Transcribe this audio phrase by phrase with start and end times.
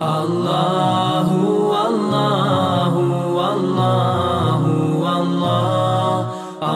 [0.00, 1.28] الله
[1.72, 2.94] والله
[3.38, 4.62] والله
[5.04, 6.20] والله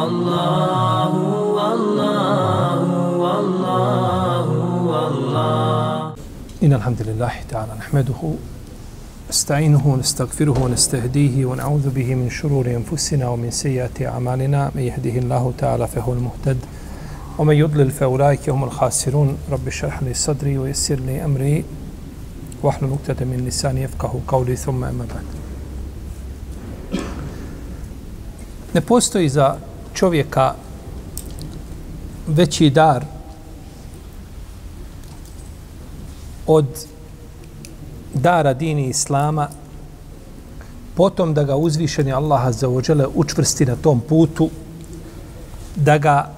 [0.04, 1.12] الله
[1.56, 2.82] والله
[3.18, 4.48] والله
[4.90, 6.14] والله
[6.62, 8.33] إن الحمد لله تعالى نحمده
[9.30, 14.71] نستعينه ونستغفره ونستهديه ونعوذ به من شرور أنفسنا ومن سيئات أعمالنا.
[14.74, 16.59] من يهده الله تعالى فهو المهتد
[17.38, 19.37] ومن يضلل فأولئك هم الخاسرون.
[19.52, 21.64] رب اشرح لي صدري ويسر لي أمري.
[22.66, 25.25] واحلل عقدة من لساني يفقه قولي ثم أما بعد
[28.73, 29.57] Ne postoji za
[29.93, 30.55] čovjeka
[32.27, 33.05] veći dar
[36.48, 36.66] od
[38.13, 39.48] dara dini Islama,
[40.95, 44.49] potom da ga uzvišeni Allah za ođele učvrsti na tom putu,
[45.75, 46.31] da ga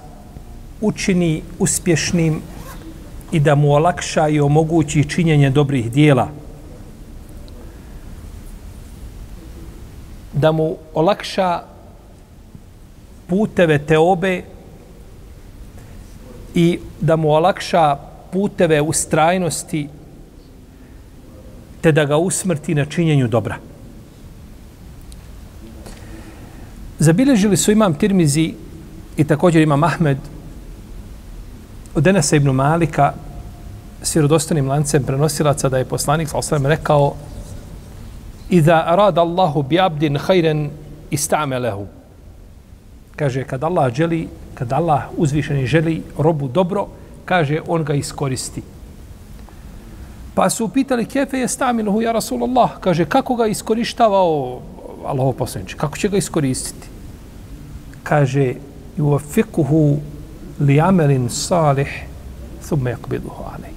[0.81, 2.41] učini uspješnim
[3.32, 6.28] i da mu olakša i omogući činjenje dobrih dijela.
[10.32, 11.62] Da mu olakša
[13.26, 14.42] puteve teobe
[16.54, 17.96] i da mu olakša
[18.32, 19.88] puteve ustrajnosti
[21.80, 23.56] te da ga usmrti na činjenju dobra.
[26.98, 28.54] Zabilježili su imam Tirmizi
[29.16, 30.18] i također imam Ahmed
[31.98, 33.12] od Enesa ibn Malika
[34.02, 37.14] s vjerodostanim lancem prenosilaca da je poslanik sa rekao
[38.50, 40.70] Iza arad Allahu bi abdin hajren
[41.10, 41.86] istamelehu.
[43.16, 46.86] Kaže, kad Allah želi, kad Allah uzvišeni želi robu dobro,
[47.24, 48.62] kaže, on ga iskoristi.
[50.34, 54.60] Pa su upitali, kefe je stamiluhu, ja Rasulullah, kaže, kako ga iskorištavao
[55.06, 56.88] Allaho poslanič, kako će ga iskoristiti?
[58.02, 58.54] Kaže,
[58.98, 59.98] uvafikuhu
[60.60, 61.88] li amelin salih
[62.68, 63.72] thumme yakbiduhu alej.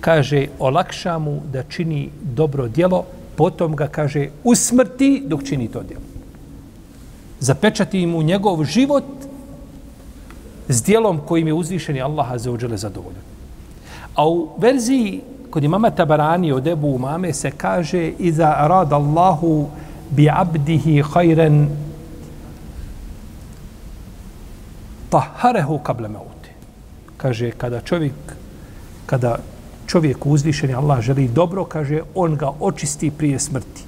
[0.00, 3.04] Kaže, olakša mu da čini dobro djelo,
[3.36, 6.02] potom ga, kaže, usmrti dok čini to djelo.
[7.40, 9.04] Zapečati mu njegov život
[10.68, 13.22] s djelom kojim je uzvišeni Allah za uđele zadovoljan.
[14.14, 15.20] A u verziji
[15.50, 19.68] kod imama Tabarani od Ebu Umame se kaže Iza rad Allahu
[20.10, 21.68] bi abdihi hajren
[25.14, 26.50] taharehu kable mauti.
[27.16, 28.34] Kaže, kada čovjek,
[29.06, 29.38] kada
[29.86, 33.84] čovjek uzvišen Allah želi dobro, kaže, on ga očisti prije smrti.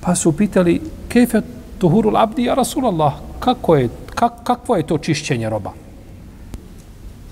[0.00, 1.42] Pa su pitali, kefe
[1.78, 5.72] tuhurul abdi, ja Rasulallah, kako je, kak, kakvo je to čišćenje roba?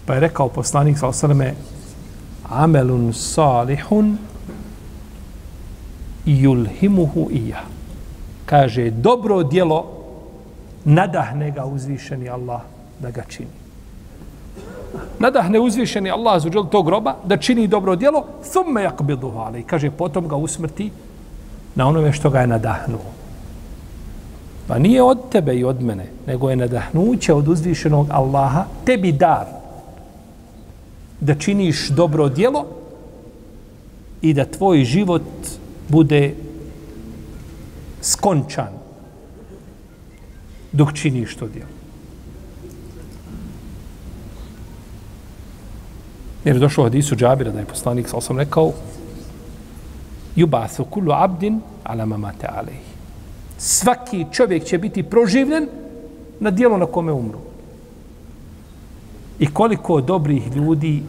[0.06, 1.54] Pa je rekao poslanik, sa osaleme,
[2.50, 4.16] amelun salihun
[6.26, 7.62] yulhimuhu ija.
[8.46, 9.97] Kaže, dobro djelo
[10.88, 12.60] nadahne ga uzvišeni Allah
[13.00, 13.52] da ga čini.
[15.18, 19.62] Nadahne uzvišeni Allah za tog groba da čini dobro djelo, thumme yakbiduhu ali.
[19.62, 20.90] Kaže, potom ga usmrti
[21.74, 23.12] na onome što ga je nadahnuo.
[24.68, 29.46] Pa nije od tebe i od mene, nego je nadahnuće od uzvišenog Allaha, tebi dar
[31.20, 32.66] da činiš dobro djelo
[34.22, 35.22] i da tvoj život
[35.88, 36.34] bude
[38.00, 38.78] skončan
[40.78, 41.74] dok činiš to djelo.
[46.44, 48.72] Jer je došlo u hadisu Džabira da je poslanik, sa sam rekao,
[50.36, 52.78] jubathu kullu abdin ala mamate alej.
[53.58, 55.68] Svaki čovjek će biti proživljen
[56.40, 57.38] na dijelo na kome umru.
[59.38, 61.02] I koliko dobrih ljudi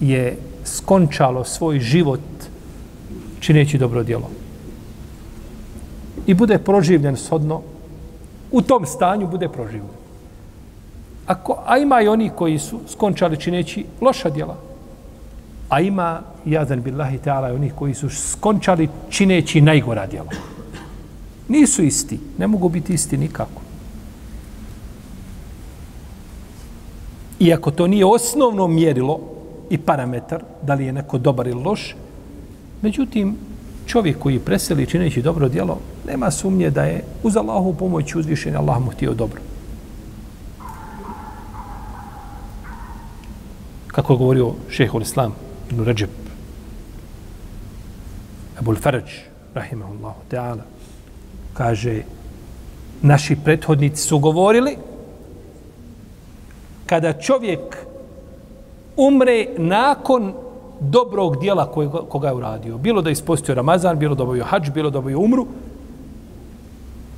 [0.00, 2.20] je skončalo svoj život
[3.40, 4.30] čineći dobro djelo.
[6.26, 7.62] I bude proživljen sodno,
[8.52, 10.00] u tom stanju bude proživljen.
[11.26, 14.56] Ako, a ima i oni koji su skončali čineći loša djela.
[15.68, 20.30] A ima, jazan billahi ta'ala, oni koji su skončali čineći najgora djela.
[21.48, 22.20] Nisu isti.
[22.38, 23.62] Ne mogu biti isti nikako.
[27.40, 29.20] Iako to nije osnovno mjerilo
[29.70, 31.96] i parametar, da li je neko dobar ili loš,
[32.82, 33.36] međutim,
[33.86, 38.80] čovjek koji preseli čineći dobro djelo, nema sumnje da je uz Allahovu pomoć uzvišen, Allah
[38.80, 39.40] mu htio dobro.
[43.86, 45.34] Kako je govorio šehol Islam,
[45.70, 46.10] Ibn Ređeb,
[48.60, 49.02] Ebul Faraj,
[49.54, 50.62] rahimahullahu ta'ala,
[51.54, 52.02] kaže,
[53.02, 54.76] naši prethodnici su govorili,
[56.86, 57.76] kada čovjek
[58.96, 60.32] umre nakon
[60.80, 62.78] dobrog dijela koje, koga je uradio.
[62.78, 65.46] Bilo da ispostio Ramazan, bilo da obavio hađ, bilo da obavio umru.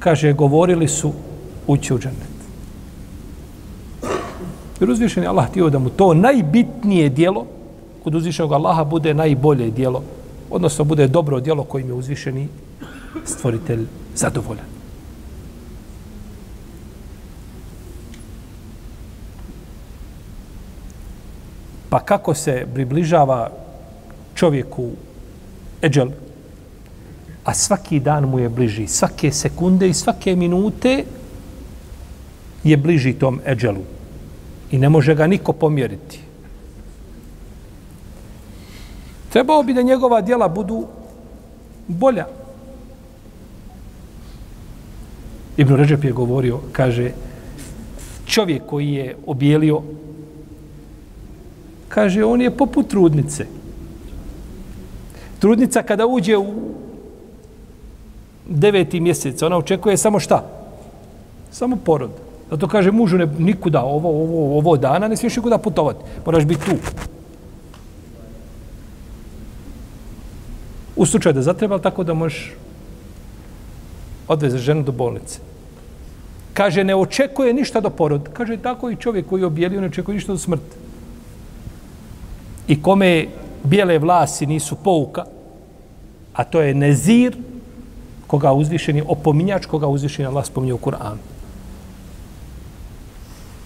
[0.03, 1.13] Kaže, govorili su
[1.67, 2.33] ući u džennet.
[4.81, 7.47] Jer uzvišen je Allah htio da mu to najbitnije dijelo,
[8.05, 10.03] kod uzvišenog Allaha bude najbolje dijelo
[10.53, 12.49] odnosno bude dobro djelo kojim je uzvišeni
[13.25, 14.65] stvoritelj zadovoljan.
[21.91, 23.51] Pa kako se približava
[24.35, 24.91] čovjeku
[25.83, 26.09] eđel,
[27.45, 31.05] a svaki dan mu je bliži, svake sekunde i svake minute
[32.65, 33.83] je bliži tom eđelu.
[34.71, 36.21] I ne može ga niko pomjeriti.
[39.33, 40.87] Trebao bi da njegova djela budu
[41.89, 42.27] bolja.
[45.57, 47.11] Ibn Ređep je govorio, kaže,
[48.27, 49.83] čovjek koji je objelio,
[51.89, 53.47] kaže, on je poput trudnice.
[55.39, 56.75] Trudnica kada uđe u
[58.49, 60.45] deveti mjesec, ona očekuje samo šta?
[61.51, 62.11] Samo porod.
[62.51, 66.05] Zato kaže mužu ne, nikuda ovo, ovo, ovo dana ne smiješ nikuda putovati.
[66.27, 66.77] Moraš biti tu.
[70.97, 72.53] U slučaju da zatreba, tako da možeš
[74.29, 75.41] odveze ženu do bolnice.
[76.55, 78.29] Kaže, ne očekuje ništa do porod.
[78.33, 80.77] Kaže, tako i čovjek koji je objelio, ne očekuje ništa do smrti.
[82.69, 83.27] I kome
[83.65, 85.25] bijele vlasi nisu pouka,
[86.35, 87.37] a to je nezir,
[88.33, 91.21] koga uzvišeni, opominjač koga uzvišeni Allah spominje u Kur'anu.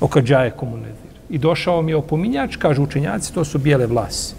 [0.00, 1.14] Okađaje komu nezir.
[1.30, 4.34] I došao mi je opominjač, kažu učenjaci, to su bijele vlasi.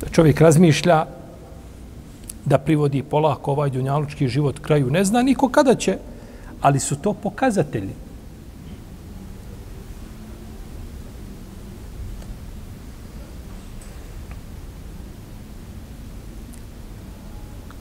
[0.00, 1.04] Da čovjek razmišlja
[2.44, 4.90] da privodi polako ovaj dunjalučki život kraju.
[4.90, 5.98] Ne zna niko kada će,
[6.60, 7.94] ali su to pokazatelji.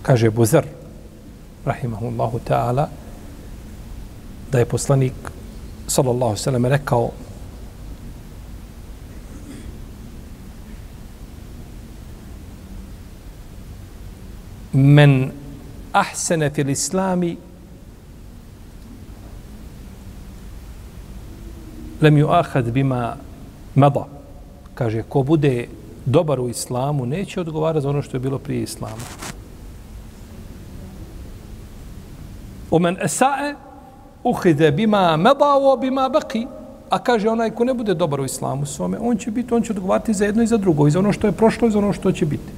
[0.04, 0.66] Kaže Buzar,
[1.66, 2.90] rahimahullahu ta'ala,
[4.52, 5.16] da je poslanik,
[5.88, 7.12] sallallahu sallam, rekao,
[14.74, 15.32] men
[15.94, 17.38] ahsene fil islami
[22.02, 23.16] lem ju ahad bima
[23.76, 24.08] mada.
[24.76, 25.68] Kaže, ko bude
[26.06, 29.06] dobar u islamu, neće odgovarati za ono što je bilo prije islama.
[32.74, 33.54] Omen esae
[34.24, 36.48] uhide bima medao bima baki.
[36.90, 39.74] A kaže onaj ko ne bude dobar u islamu svome, on će biti, on će
[39.74, 41.94] odgovarati za jedno i za drugo, i za ono što je prošlo i za ono
[41.94, 42.52] što će biti.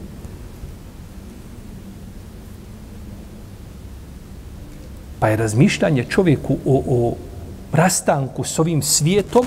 [5.20, 7.14] Pa je razmišljanje čovjeku o, o
[7.72, 9.46] rastanku s ovim svijetom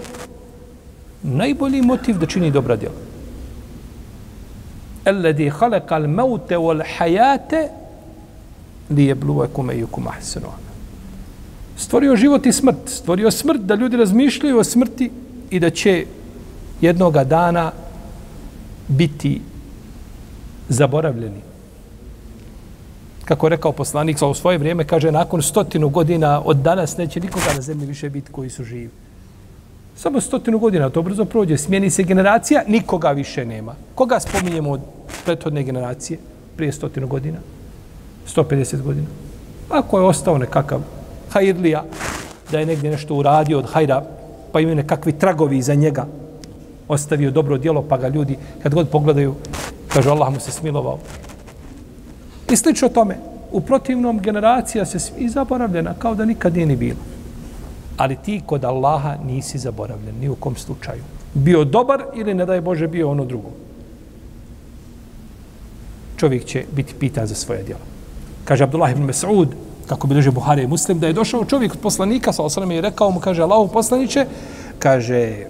[1.22, 2.94] najbolji motiv da čini dobra djela.
[5.04, 7.68] Alladhi khalaqa al-mauta wal-hayata
[8.90, 10.46] li je bluvekum e ahsenu
[11.76, 12.76] Stvorio život i smrt.
[12.86, 15.10] Stvorio smrt da ljudi razmišljaju o smrti
[15.50, 16.04] i da će
[16.80, 17.72] jednoga dana
[18.88, 19.40] biti
[20.68, 21.40] zaboravljeni.
[23.24, 27.54] Kako je rekao poslanik, u svoje vrijeme kaže, nakon stotinu godina od danas neće nikoga
[27.54, 28.90] na zemlji više biti koji su živi.
[29.96, 31.56] Samo stotinu godina, to brzo prođe.
[31.58, 33.74] Smijeni se generacija, nikoga više nema.
[33.94, 34.80] Koga spominjemo od
[35.24, 36.18] prethodne generacije
[36.56, 37.38] prije stotinu godina?
[38.36, 39.06] 150 godina.
[39.70, 40.80] Ako je ostao nekakav
[41.30, 41.84] hajrlija,
[42.50, 44.02] da je negdje nešto uradio od hajra,
[44.52, 46.06] pa imaju nekakvi tragovi za njega,
[46.88, 49.34] ostavio dobro djelo, pa ga ljudi, kad god pogledaju,
[49.88, 50.98] kaže Allah mu se smilovao.
[52.52, 53.16] I slično tome,
[53.52, 57.00] u protivnom generacija se i zaboravljena, kao da nikad nije ni bilo.
[57.96, 61.02] Ali ti kod Allaha nisi zaboravljen, ni u kom slučaju.
[61.34, 63.50] Bio dobar ili ne daj Bože bio ono drugo.
[66.16, 67.97] Čovjek će biti pitan za svoje djelo
[68.48, 69.52] kaže Abdullah ibn Mas'ud,
[69.86, 73.10] kako bi Buhari i Muslim, da je došao čovjek od poslanika, sa osrame, i rekao
[73.10, 74.26] mu, kaže, Allahu poslaniće,
[74.78, 75.44] kaže,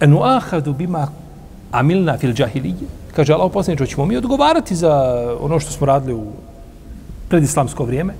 [0.00, 1.08] enu ahadu bima
[1.70, 4.94] amilna fil džahilije, kaže, Allahu poslaniće, ćemo mi odgovarati za
[5.40, 6.32] ono što smo radili u
[7.28, 8.14] predislamsko vrijeme,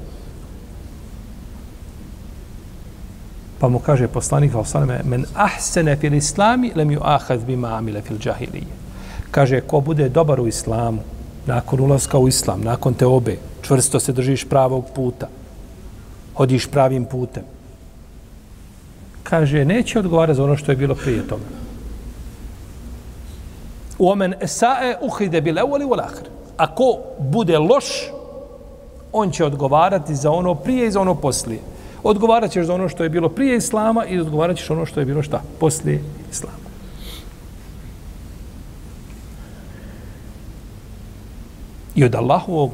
[3.59, 4.53] Pa mu kaže poslanik,
[5.05, 8.78] men ahsene fil islami, lem ju ahad bima amile fil džahilije
[9.31, 10.99] kaže, ko bude dobar u islamu,
[11.47, 15.29] nakon ulaska u islam, nakon te obe, čvrsto se držiš pravog puta,
[16.35, 17.43] hodiš pravim putem,
[19.23, 21.45] kaže, neće odgovarati za ono što je bilo prije toga.
[23.99, 26.29] Omen esae uhide bil evoli u lahir.
[26.57, 27.85] Ako bude loš,
[29.13, 31.61] on će odgovarati za ono prije i za ono poslije.
[32.03, 35.07] Odgovarat ćeš za ono što je bilo prije islama i odgovarat ćeš ono što je
[35.07, 35.43] bilo šta?
[35.61, 36.68] Poslije islama.
[41.99, 42.71] I od Allahovog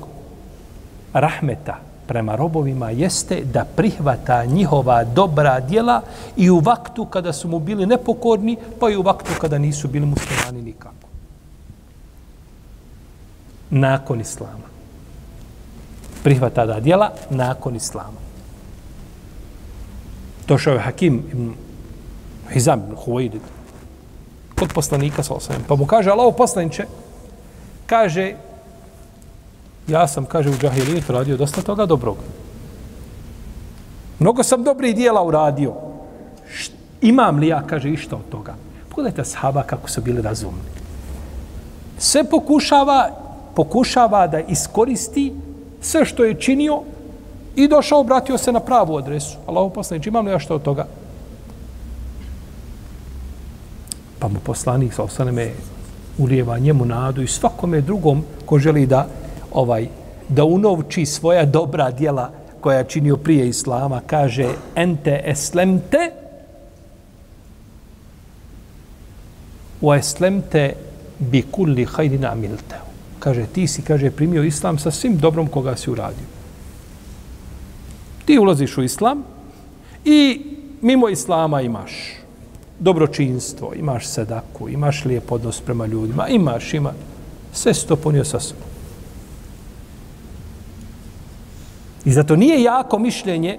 [1.13, 6.03] rahmeta prema robovima jeste da prihvata njihova dobra djela
[6.37, 10.07] i u vaktu kada su mu bili nepokorni, pa i u vaktu kada nisu bili
[10.07, 11.09] muslimani nikako.
[13.71, 14.69] Nakon Islama.
[16.23, 18.21] Prihvata da djela nakon Islama.
[20.49, 21.53] Došao je Hakim ibn
[22.53, 23.41] Hizam ibn Huwajdid
[24.59, 25.63] kod poslanika sa osvijem.
[25.69, 26.85] Pa mu kaže, Allaho poslaniče,
[27.87, 28.35] kaže,
[29.89, 32.17] ja sam, kaže, u džahilijetu radio dosta toga dobrog.
[34.19, 35.75] Mnogo sam dobrih dijela uradio.
[36.49, 38.55] Št, imam li ja, kaže, išta od toga?
[38.89, 40.63] Pogledajte sahaba kako su bili razumni.
[41.99, 43.11] Sve pokušava,
[43.55, 45.33] pokušava da iskoristi
[45.81, 46.83] sve što je činio
[47.57, 49.37] i došao, obratio se na pravu adresu.
[49.47, 50.87] Allah poslanič, imam li ja što od toga?
[54.19, 55.51] Pa mu poslanik sa osaneme
[56.19, 59.07] ulijeva njemu nadu i svakome drugom ko želi da
[59.55, 59.89] ovaj
[60.29, 62.31] da unovči svoja dobra djela
[62.61, 66.11] koja je činio prije Islama, kaže ente eslemte
[69.83, 70.73] wa eslemte
[71.19, 72.77] bi kulli hajdina amilte.
[73.19, 76.27] Kaže, ti si, kaže, primio Islam sa svim dobrom koga si uradio.
[78.25, 79.23] Ti ulaziš u Islam
[80.05, 80.41] i
[80.81, 81.93] mimo Islama imaš
[82.79, 86.93] dobročinstvo, imaš sedaku, imaš lijep odnos prema ljudima, imaš, ima,
[87.53, 88.74] sve si to ponio sa sobom.
[92.05, 93.59] I zato nije jako mišljenje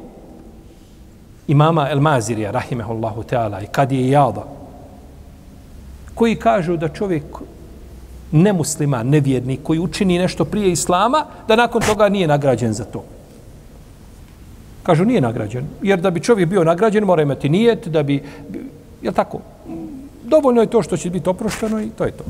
[1.47, 4.45] imama El Mazirija, rahimehullahu teala, i kad je jada,
[6.15, 7.23] koji kažu da čovjek
[8.31, 13.03] nemuslima, nevjernik, koji učini nešto prije Islama, da nakon toga nije nagrađen za to.
[14.83, 15.65] Kažu, nije nagrađen.
[15.81, 18.23] Jer da bi čovjek bio nagrađen, mora imati nijet, da bi...
[19.01, 19.39] Je tako?
[20.23, 22.23] Dovoljno je to što će biti oprošteno i to je to.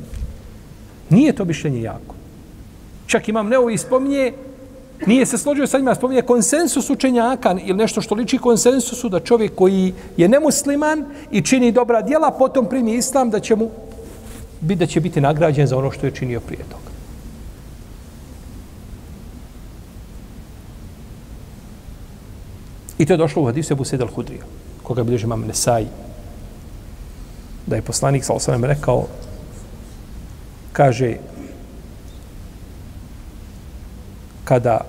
[1.10, 2.16] Nije to mišljenje jako.
[3.08, 4.34] Čak imam neovi spominje
[5.06, 9.56] nije se složio sa njima, spominje konsensus učenjaka ili nešto što liči konsensusu da čovjek
[9.56, 13.70] koji je nemusliman i čini dobra djela, potom primi islam da će mu
[14.62, 16.96] biti da će biti nagrađen za ono što je činio prije toga.
[22.98, 24.44] I to je došlo u hadisu Ebu Sedel Hudrija,
[24.84, 25.86] koga bilježi imam Nesai,
[27.68, 29.08] da je poslanik sa osvrame rekao,
[30.74, 31.16] kaže,
[34.46, 34.82] kada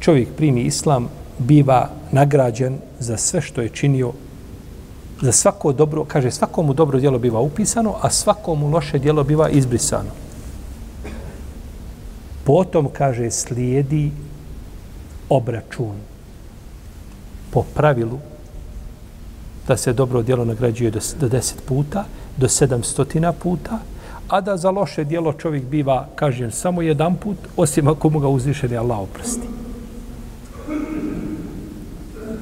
[0.00, 4.12] čovjek primi islam, biva nagrađen za sve što je činio,
[5.20, 10.10] za svako dobro, kaže, svakomu dobro djelo biva upisano, a svakomu loše djelo biva izbrisano.
[12.44, 14.10] Potom, kaže, slijedi
[15.28, 15.96] obračun
[17.50, 18.18] po pravilu
[19.68, 22.04] da se dobro djelo nagrađuje do, do deset puta,
[22.36, 23.78] do sedamstotina puta,
[24.28, 28.28] a da za loše dijelo čovjek biva kažen samo jedan put, osim ako mu ga
[28.28, 29.46] uzvišeni Allah oprosti.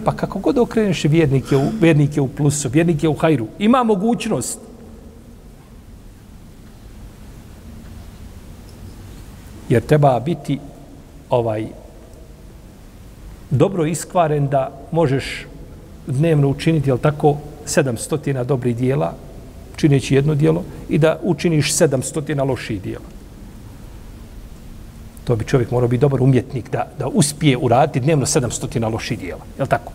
[0.04, 4.58] Pa kako god okreneš vjernike u, vjernike u plusu, vjernike u hajru, ima mogućnost
[9.68, 10.58] jer treba biti
[11.30, 11.66] ovaj
[13.50, 15.46] dobro iskvaren da možeš
[16.06, 19.12] dnevno učiniti, jel tako, sedamstotina dobrih dijela,
[19.76, 23.04] čineći jedno dijelo i da učiniš sedamstotina loših dijela.
[25.24, 29.40] To bi čovjek morao biti dobar umjetnik da, da uspije uraditi dnevno sedamstotina loših dijela.
[29.58, 29.92] Je li tako?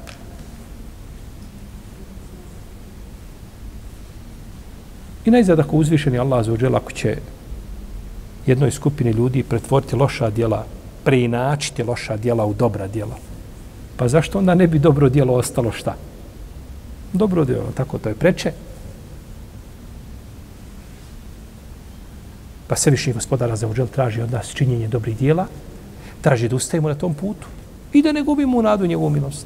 [5.25, 7.17] I najzad ako uzvišeni Allah za uđel, ako će
[8.45, 10.65] jednoj skupini ljudi pretvoriti loša dijela,
[11.03, 13.15] preinačiti loša dijela u dobra dijela,
[13.98, 15.95] pa zašto onda ne bi dobro dijelo ostalo šta?
[17.13, 18.51] Dobro dijelo, tako to je preče,
[22.69, 25.47] Pa sve više gospodara za uđel traži od nas činjenje dobrih dijela,
[26.21, 27.47] traži da ustajemo na tom putu
[27.93, 29.45] i da ne gubimo u nadu njegovu milost.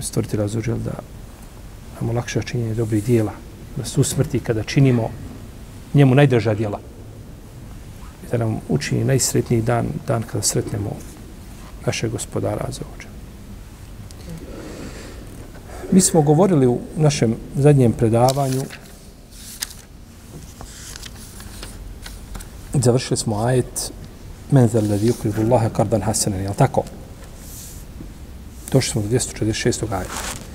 [0.00, 0.98] Stvoriti razuđel da
[2.00, 3.32] nam olakša činjenje dobrih dijela,
[3.76, 5.10] da su usmrti kada činimo
[5.94, 6.80] njemu najdrža dijela.
[8.26, 10.96] I da nam učini najsretniji dan, dan kada sretnemo
[11.86, 13.11] našeg gospodara za uđel.
[15.91, 18.61] Mi smo govorili u našem zadnjem predavanju,
[22.73, 23.91] završili smo ajet
[24.51, 26.83] men zel ladhi yukridu Allahe kardan hasanan, jel tako?
[28.71, 29.93] Došli smo do 246.
[29.93, 30.47] ajeta.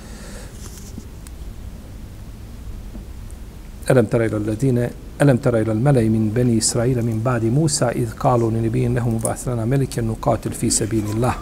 [3.91, 4.89] ألم تر إلى الذين
[5.21, 9.47] ألم تر إلى الملأ من بني إسرائيل من بعد موسى إذ قالوا لنبي لهم مبعث
[9.47, 11.35] لنا ملكا نقاتل في سبيل الله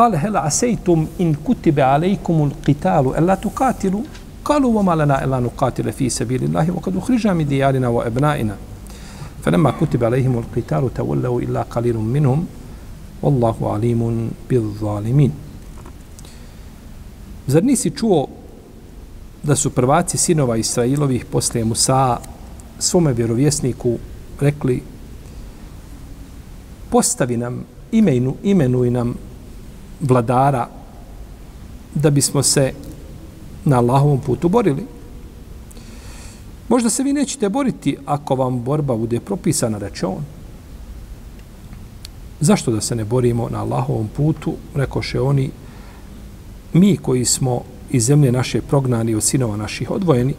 [0.00, 4.02] قال هل عسيتم إن كتب عليكم القتال ألا تقاتلوا
[4.44, 8.56] قالوا وما لنا إلا نقاتل في سبيل الله وقد أخرجنا من ديارنا وأبنائنا
[9.42, 12.46] فلما كتب عليهم القتال تولوا إلا قليل منهم
[13.22, 15.32] والله عليم بالظالمين
[17.48, 18.26] Zar nisi čuo
[19.42, 22.18] da su prvaci sinova Israilovih posle Musa
[22.78, 23.98] svome vjerovjesniku
[24.40, 24.82] rekli
[26.90, 29.14] postavi nam imenu, imenuj nam
[30.01, 30.67] vladara
[31.95, 32.73] da bismo se
[33.65, 34.85] na Allahovom putu borili.
[36.69, 40.23] Možda se vi nećete boriti ako vam borba bude propisana, reče on.
[42.39, 45.49] Zašto da se ne borimo na Allahovom putu, rekoše oni,
[46.73, 50.33] mi koji smo iz zemlje naše prognani od sinova naših odvojeni,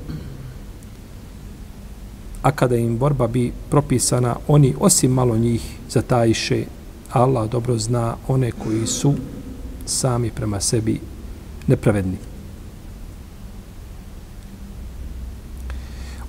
[2.42, 6.64] a kada im borba bi propisana, oni osim malo njih zatajiše,
[7.12, 9.14] Allah dobro zna one koji su
[9.87, 11.01] sami prema sebi
[11.67, 12.17] nepravedni.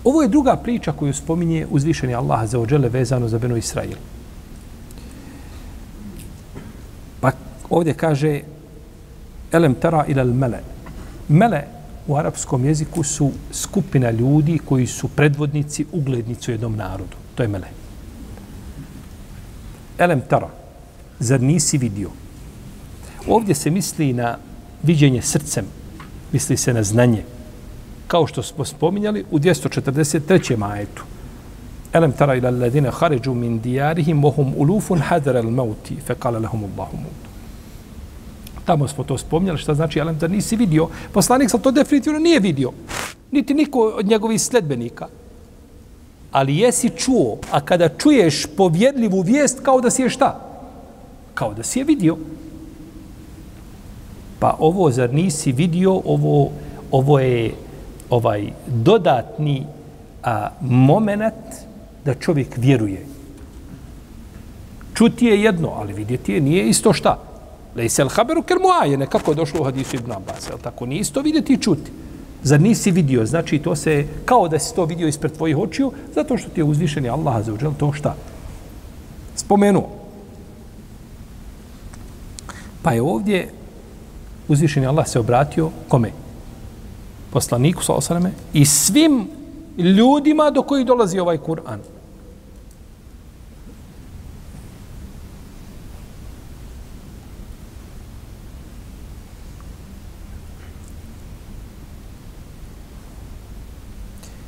[0.03, 3.97] Ovo je druga priča koju spominje uzvišeni Allah za ođele vezano za Beno Israil.
[7.21, 7.31] Pa
[7.69, 8.41] ovdje kaže
[9.51, 10.59] Elem tara ilal mele.
[11.29, 11.61] Mele
[12.07, 17.17] u arapskom jeziku su skupina ljudi koji su predvodnici, uglednici u jednom narodu.
[17.35, 17.67] To je mele.
[19.97, 20.49] Elem tara.
[21.19, 22.09] Zar nisi vidio?
[23.27, 24.37] Ovdje se misli na
[24.83, 25.65] viđenje srcem.
[26.31, 27.23] Misli se na znanje
[28.13, 30.57] kao što smo spominjali u 243.
[30.57, 31.03] majetu.
[31.93, 36.63] Elem tara ila alladine haređu min dijarihim vohum ulufun hadar al mauti fe kale lahum
[36.63, 37.29] Allahu mutu.
[38.65, 40.87] Tamo smo to spominjali, šta znači Elem da nisi vidio.
[41.11, 42.71] Poslanik sam to definitivno nije vidio.
[43.31, 45.07] Niti niko od njegovih sledbenika.
[46.31, 50.39] Ali jesi čuo, a kada čuješ povjedljivu vijest, kao da si je šta?
[51.33, 52.17] Kao da si je vidio.
[54.43, 56.49] Pa ovo, zar nisi vidio, ovo,
[56.91, 57.53] ovo je
[58.09, 59.65] ovaj dodatni
[60.23, 61.63] a, moment
[62.05, 63.05] da čovjek vjeruje.
[64.93, 67.17] Čuti je jedno, ali vidjeti je nije isto šta.
[67.75, 70.85] Lejsel haberu ker muaje, nekako je došlo u hadisu Ibn Abbas, je tako?
[70.85, 71.91] Nije isto vidjeti i čuti.
[72.43, 73.25] Zar nisi vidio?
[73.25, 76.63] Znači, to se, kao da si to vidio ispred tvojih očiju, zato što ti je
[76.63, 78.15] uzvišeni Allah za uđel to šta?
[79.35, 79.89] Spomenuo.
[82.81, 83.62] Pa je ovdje
[84.47, 86.11] uzvišeni Allah se obratio kome?
[87.33, 89.27] poslaniku sa osaname i svim
[89.77, 91.79] ljudima do kojih dolazi ovaj Kur'an.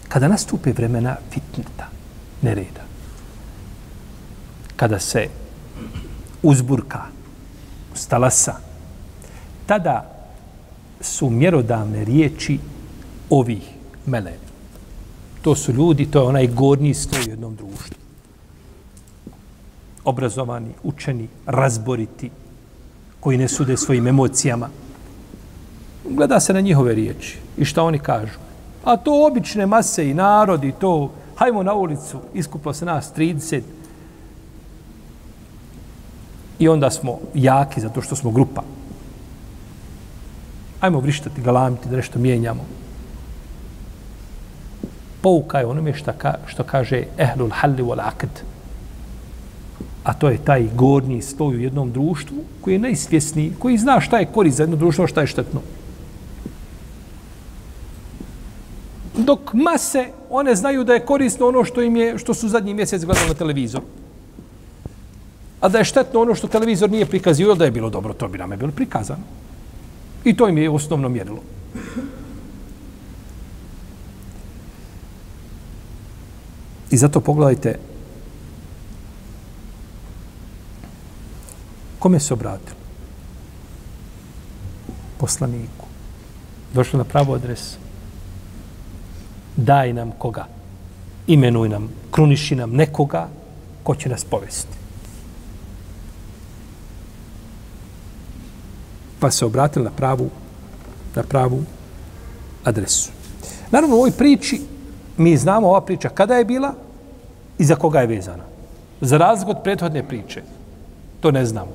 [0.07, 1.89] Kada nastupe vremena fitneta,
[2.41, 2.85] nereda,
[4.75, 5.27] kada se
[6.43, 7.01] uzburka,
[7.93, 8.64] stalasa,
[9.65, 10.15] tada
[11.01, 12.59] su mjerodavne riječi
[13.29, 13.69] ovih
[14.05, 14.45] meleni.
[15.41, 17.95] To su ljudi, to je onaj gornji stoj u jednom društvu.
[20.05, 22.29] Obrazovani, učeni, razboriti,
[23.19, 24.69] koji ne sude svojim emocijama.
[26.09, 28.39] Gleda se na njihove riječi i šta oni kažu.
[28.83, 33.61] A to obične mase i narodi, to, hajmo na ulicu, iskuplo se nas 30
[36.59, 38.63] i onda smo jaki zato što smo grupa.
[40.85, 42.65] Ajmo vrištati, galamiti, da nešto mijenjamo
[45.25, 48.43] pouka je onome što, ka, što kaže ehlul halli wal akd.
[50.03, 54.19] A to je taj gornji sloj u jednom društvu koji je najsvjesniji, koji zna šta
[54.21, 55.61] je korist za jedno društvo, šta je štetno.
[59.17, 63.05] Dok mase, one znaju da je korisno ono što im je, što su zadnji mjesec
[63.05, 63.81] gledali na televizor.
[65.61, 68.37] A da je štetno ono što televizor nije prikazio, da je bilo dobro, to bi
[68.37, 69.25] nam je bilo prikazano.
[70.25, 71.39] I to im je osnovno mjerilo.
[76.91, 77.79] I zato pogledajte
[81.99, 82.77] kome se obratilo?
[85.17, 85.85] Poslaniku.
[86.73, 87.77] Došlo na pravu adresu.
[89.55, 90.47] Daj nam koga?
[91.27, 93.29] Imenuj nam, kruniši nam nekoga
[93.83, 94.84] ko će nas povesti.
[99.25, 100.29] Pa se obratili na pravu,
[101.15, 101.63] na pravu
[102.63, 103.09] adresu.
[103.71, 104.61] Naravno, u ovoj priči
[105.17, 106.73] mi znamo ova priča kada je bila
[107.57, 108.43] i za koga je vezana.
[109.01, 110.43] Za razliku od prethodne priče.
[111.19, 111.71] To ne znamo.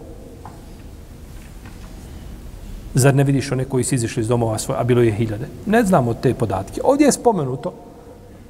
[2.94, 5.48] Zar ne vidiš one koji su izišli iz domova svoje, a bilo je hiljade?
[5.66, 6.80] Ne znamo te podatke.
[6.84, 7.72] Ovdje je spomenuto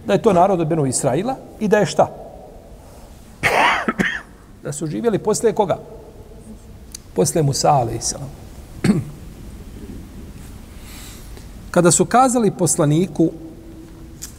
[0.07, 2.11] da je to narod od Benu Israila i da je šta?
[4.65, 5.79] da su živjeli posle koga?
[7.15, 8.40] Posle Musa, alaih salam.
[11.71, 13.31] Kada su kazali poslaniku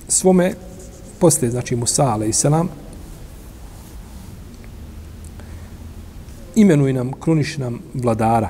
[0.07, 0.53] svome,
[1.19, 2.69] poslije, znači Musa, ale i selam,
[6.55, 8.49] imenuj nam, kruniš nam vladara.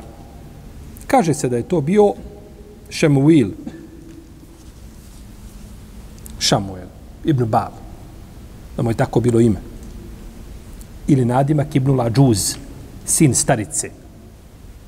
[1.08, 2.14] Kaže se da je to bio
[2.90, 3.50] Šemuil,
[6.40, 6.88] Šamuel,
[7.24, 7.72] Ibn Bab,
[8.78, 9.62] da mu je tako bilo ime.
[11.08, 12.56] Ili nadimak Ibn Lađuz,
[13.06, 14.01] sin starice.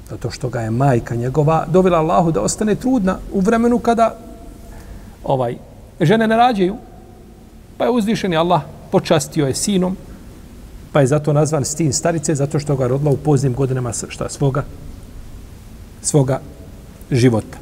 [0.10, 4.16] Zato što ga je majka njegova dovela Allahu da ostane trudna u vremenu kada
[5.24, 5.58] ovaj
[6.00, 6.76] žene ne rađaju.
[7.78, 8.62] Pa je uzvišeni Allah
[8.92, 9.98] počastio je sinom,
[10.92, 14.64] pa je zato nazvan sin starice, zato što ga rodila u poznim godinama šta, svoga,
[16.02, 16.40] svoga
[17.12, 17.58] života.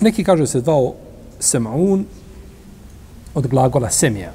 [0.00, 0.94] Neki kažu se zvao
[1.40, 2.04] Semaun
[3.34, 4.32] od glagola semija.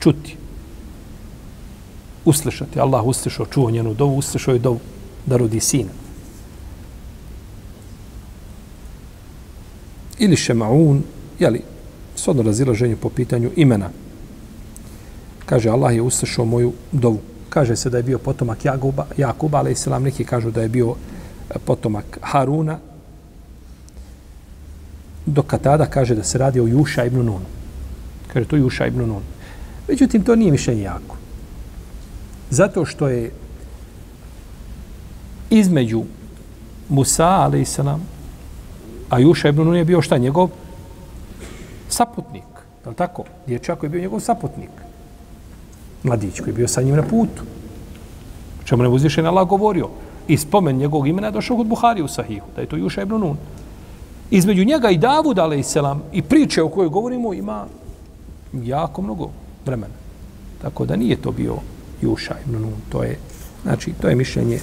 [0.00, 0.41] Čuti.
[2.24, 2.80] Uslišati.
[2.80, 4.80] Allah uslišao, čuo njenu dovu, uslišao je dovu
[5.26, 5.90] da rodi sina.
[10.18, 11.02] Ili Šemaun,
[11.38, 11.62] jeli,
[12.16, 13.90] sodno razilaženje po pitanju imena.
[15.46, 17.20] Kaže, Allah je uslišao moju dovu.
[17.48, 20.94] Kaže se da je bio potomak Jakuba, Jakuba ali islam neki kažu da je bio
[21.50, 22.78] e, potomak Haruna,
[25.26, 27.46] dok Katada kaže da se radi o Juša ibn Nunu.
[28.32, 29.22] Kaže to Juša ibn Nun.
[29.88, 31.16] Međutim, to nije mišljenje jako.
[32.52, 33.32] Zato što je
[35.50, 36.02] između
[36.88, 38.02] Musa, ali i salam,
[39.10, 40.50] a Juša ibn Nun je bio šta njegov?
[41.88, 42.44] Saputnik.
[42.84, 43.24] Je li tako?
[43.46, 44.70] Dječak koji je bio njegov saputnik.
[46.02, 47.42] Mladić koji je bio sa njim na putu.
[48.64, 49.88] Čemu ne uzvišen Allah govorio.
[50.28, 52.46] I spomen njegovog imena je došao kod Buhari u Sahihu.
[52.56, 53.36] Da je to Juša ibn Nun
[54.30, 57.66] između njega i Davud, alaihissalam, i priče o kojoj govorimo, ima
[58.52, 59.30] jako mnogo
[59.66, 59.94] vremena.
[60.62, 61.56] Tako da nije to bio
[62.02, 62.74] Juša ibn Nun.
[62.88, 63.18] To je,
[63.62, 64.60] znači, to je mišljenje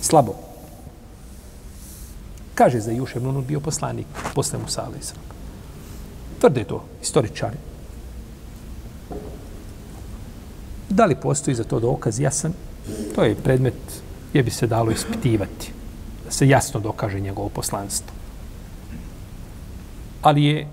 [0.00, 0.34] slabo.
[2.54, 5.14] Kaže za Juša ibn Nun bio poslanik posle Musa, a.s.
[6.40, 7.56] Tvrde to istoričari.
[10.88, 12.52] Da li postoji za to dokaz jasan?
[13.14, 15.72] To je predmet gdje bi se dalo ispitivati.
[16.24, 18.24] Da se jasno dokaže njegovo poslanstvo
[20.24, 20.66] ali je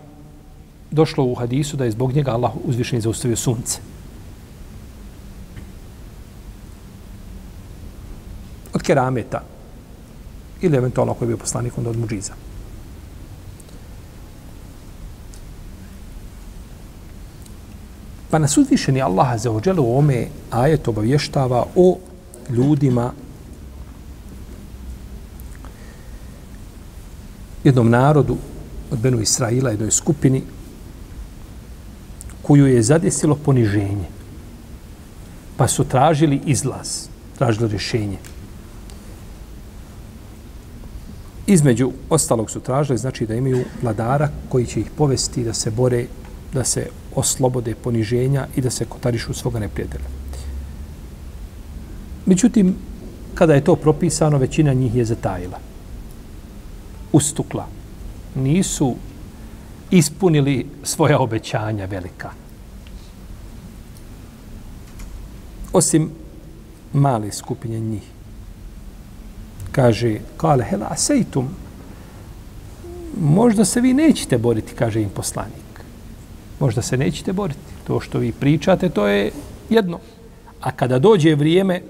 [0.92, 3.80] došlo u hadisu da je zbog njega Allah uzvišen zaustavio sunce.
[8.74, 9.42] Od kerameta
[10.62, 12.34] ili eventualno ako je bio poslanik onda od muđiza.
[18.30, 21.98] Pa nas uzvišeni Allah za ođelu u ome ajet obavještava o
[22.50, 23.12] ljudima
[27.64, 28.38] jednom narodu
[28.92, 30.44] od Benu Israila, jednoj skupini,
[32.42, 34.08] koju je zadesilo poniženje.
[35.58, 37.08] Pa su tražili izlaz,
[37.38, 38.18] tražili rješenje.
[41.52, 46.06] Između ostalog su tražili, znači da imaju vladara koji će ih povesti da se bore,
[46.54, 50.06] da se oslobode poniženja i da se kotarišu svoga neprijatelja.
[52.26, 52.76] Međutim,
[53.36, 55.60] kada je to propisano, većina njih je zatajila.
[57.12, 57.68] Ustukla,
[58.36, 58.96] nisu
[59.92, 62.32] ispunili svoja obećanja velika.
[65.74, 66.10] Osim
[66.94, 68.21] male skupine njih.
[69.72, 71.50] Kaže, kale, hela, asejtum,
[73.20, 75.84] možda se vi nećete boriti, kaže im poslanik.
[76.60, 77.60] Možda se nećete boriti.
[77.88, 79.32] To što vi pričate, to je
[79.70, 80.00] jedno.
[80.62, 81.82] A kada dođe vrijeme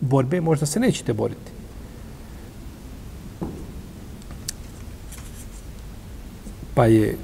[0.00, 1.50] borbe, možda se nećete boriti.
[6.74, 7.16] Pa je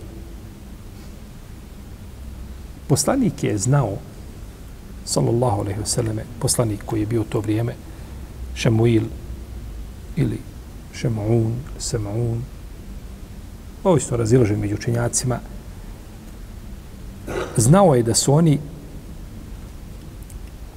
[2.89, 3.97] poslanik je znao
[5.05, 7.75] sallallahu alejhi ve selleme poslanik koji je bio to vrijeme
[8.55, 9.03] Šemuil
[10.17, 10.39] ili
[10.95, 12.43] šemaun, semaun.
[13.85, 15.39] ovo isto razilažen među učenjacima
[17.57, 18.59] znao je da su oni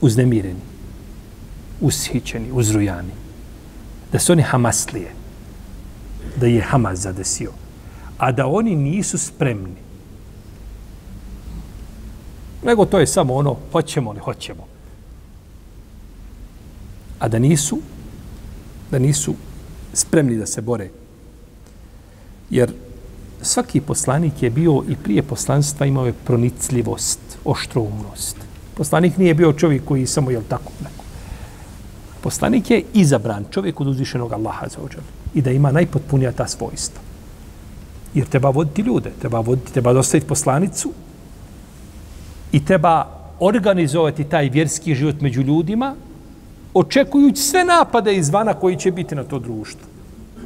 [0.02, 0.62] uznemireni
[1.82, 3.13] ushićeni, uzrujani
[4.12, 5.12] da su oni hamaslije
[6.36, 7.52] da je Hamas zadesio
[8.17, 9.76] a da oni nisu spremni.
[12.63, 14.65] Nego to je samo ono, hoćemo li, hoćemo.
[17.19, 17.80] A da nisu,
[18.91, 19.36] da nisu
[19.93, 20.89] spremni da se bore.
[22.50, 22.73] Jer
[23.41, 28.38] svaki poslanik je bio i prije poslanstva imao je pronicljivost, oštroumnost.
[28.78, 31.04] Poslanik nije bio čovjek koji samo je tako neko.
[32.21, 35.02] Poslanik je izabran čovjek od uzvišenog Allaha za ođer.
[35.34, 37.02] I da ima najpotpunija ta svojstva.
[38.13, 40.91] Jer treba voditi ljude, treba voditi, treba dostaviti poslanicu
[42.52, 43.08] i treba
[43.39, 45.95] organizovati taj vjerski život među ljudima
[46.74, 49.88] očekujući sve napade izvana koji će biti na to društvo.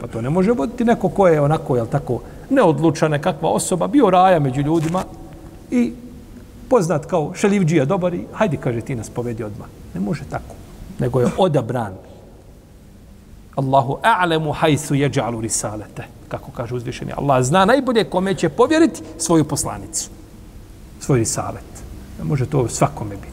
[0.01, 4.09] Pa to ne može voditi neko ko je onako, jel tako, neodlučan nekakva osoba, bio
[4.09, 5.03] raja među ljudima
[5.71, 5.93] i
[6.69, 9.67] poznat kao šelivđija dobar i hajde, kaže, ti nas povedi odmah.
[9.93, 10.55] Ne može tako.
[10.99, 11.93] Nego je odabran.
[13.55, 16.03] Allahu a'lemu hajsu jeđalu risalete.
[16.27, 17.11] Kako kaže uzvišeni.
[17.17, 20.09] Allah zna najbolje kome će povjeriti svoju poslanicu.
[20.99, 21.83] Svoj risalet.
[22.19, 23.30] Ne može to svakome biti.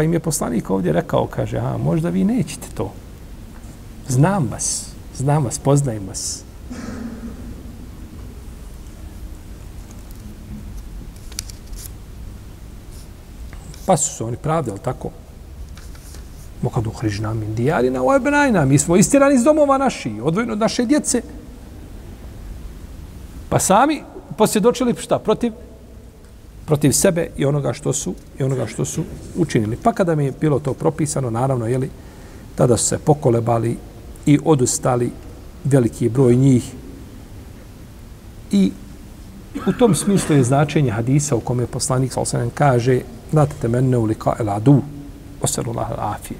[0.00, 2.92] Pa im je poslanik ovdje rekao, kaže, a možda vi nećete to.
[4.08, 6.42] Znam vas, znam vas, poznajem vas.
[13.86, 15.10] Pa su se oni pravdali tako.
[16.62, 18.20] Mokad uhriž nam indijarina, ovo je
[18.66, 21.22] mi smo istirani iz domova naši, odvojeno od naše djece.
[23.48, 24.02] Pa sami
[24.36, 25.18] posvjedočili šta?
[25.18, 25.52] Protiv
[26.66, 29.04] protiv sebe i onoga što su i onoga što su
[29.36, 29.76] učinili.
[29.82, 31.90] Pa kada mi je bilo to propisano, naravno, je li
[32.54, 33.76] tada su se pokolebali
[34.26, 35.10] i odustali
[35.64, 36.72] veliki broj njih.
[38.52, 38.72] I
[39.66, 44.36] u tom smislu je značenje hadisa u kome poslanik sallallahu kaže: "Znate temenne u lika
[44.40, 44.82] el adu,
[45.42, 46.38] wasallallahu afije."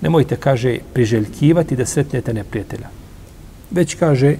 [0.00, 2.88] Nemojte kaže priželjkivati da sretnete neprijatelja.
[3.70, 4.36] Već kaže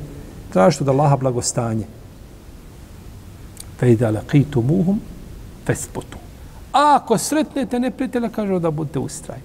[0.52, 1.86] tražite da Allaha blagostanje.
[3.84, 5.00] Fa idza laqitumuhum
[5.66, 6.18] fesputu.
[6.72, 9.44] A ako sretnete neprijatelja, kaže da budete ustrajni.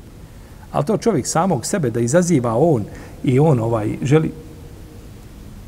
[0.71, 2.85] Ali to čovjek samog sebe da izaziva on
[3.23, 4.31] i on ovaj želi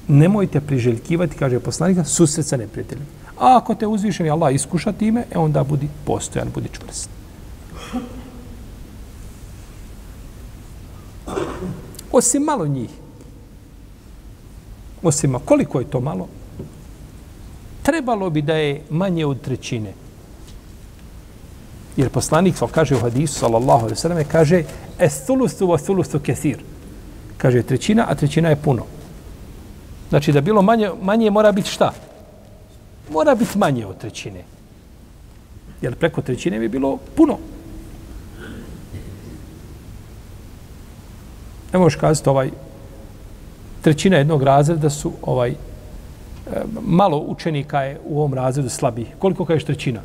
[0.07, 3.05] nemojte priželjkivati, kaže poslanik, susret sa neprijateljem.
[3.39, 7.09] A ako te uzvišeni Allah iskuša time, e onda budi postojan, budi čvrst.
[12.11, 12.89] Osim malo njih.
[15.03, 16.27] Osim koliko je to malo?
[18.01, 19.93] Trebalo bi da je manje od trećine.
[21.97, 24.63] Jer poslanik sal kaže u hadisu, sallallahu alaihi sallam, kaže
[24.99, 26.63] es thulustu wa thulustu kethir.
[27.37, 28.85] Kaže trećina, a trećina je puno.
[30.09, 31.93] Znači da bilo manje, manje mora biti šta?
[33.11, 34.43] Mora biti manje od trećine.
[35.81, 37.37] Jer preko trećine bi bilo puno.
[41.73, 42.49] Ne možeš kazati ovaj
[43.81, 45.55] trećina jednog razreda su ovaj
[46.80, 49.06] malo učenika je u ovom razredu slabih.
[49.18, 50.00] Koliko kažeš trećina?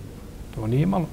[0.56, 1.06] To nije malo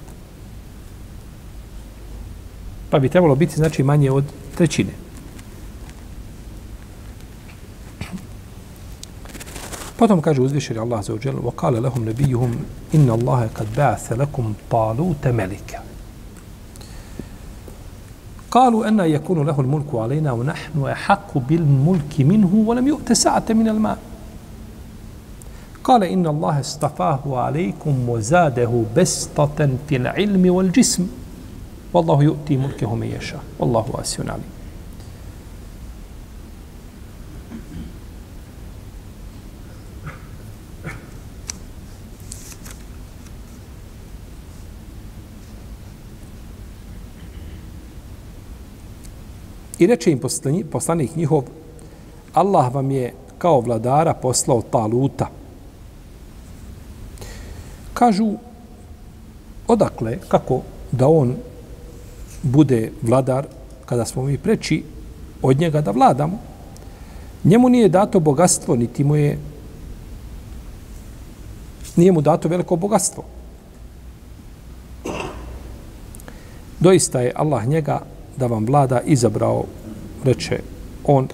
[2.91, 4.25] pa bi trebalo biti znači manje od
[4.57, 4.91] trećine.
[9.99, 12.51] Potom kaže uzvišeni Allah za uđel, وَقَالَ لَهُمْ نَبِيُّهُمْ
[12.95, 15.81] إِنَّ اللَّهَ قَدْ بَعْثَ لَكُمْ طَالُوتَ مَلِكَ
[18.51, 23.69] قالوا أن يكون له الملك علينا ونحن أحق بالملك منه ولم يؤت سعة من
[25.84, 31.04] Kale inna Allahe stafahu alaikum mozadehu bestaten fin ilmi wal jism.
[31.93, 33.39] Wallahu yu'ti mulke me ješa.
[33.60, 34.43] Wallahu asiun ali.
[49.80, 50.19] I reče im
[50.72, 51.43] poslanik njihov,
[52.34, 55.43] Allah vam je kao vladara poslao Taluta, ta
[57.94, 58.34] Kažu,
[59.68, 61.36] odakle, kako da on
[62.44, 63.46] bude vladar,
[63.86, 64.84] kada smo mi preči
[65.42, 66.40] od njega da vladamo,
[67.44, 69.38] njemu nije dato bogatstvo, niti mu je
[71.96, 73.24] nije mu dato veliko bogatstvo.
[76.80, 78.02] Doista je Allah njega
[78.38, 79.66] da vam vlada izabrao,
[80.24, 80.60] reče
[81.06, 81.28] on,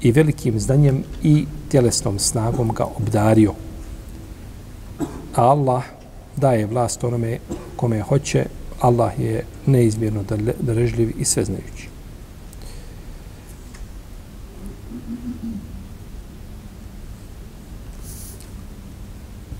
[0.00, 3.52] i velikim znanjem i tjelesnom snagom ga obdario.
[5.34, 5.82] A Allah
[6.36, 7.38] daje vlast onome
[7.76, 8.46] kome hoće
[8.80, 10.22] Allah je neizmjerno
[10.60, 11.88] darežljiv i sveznajući.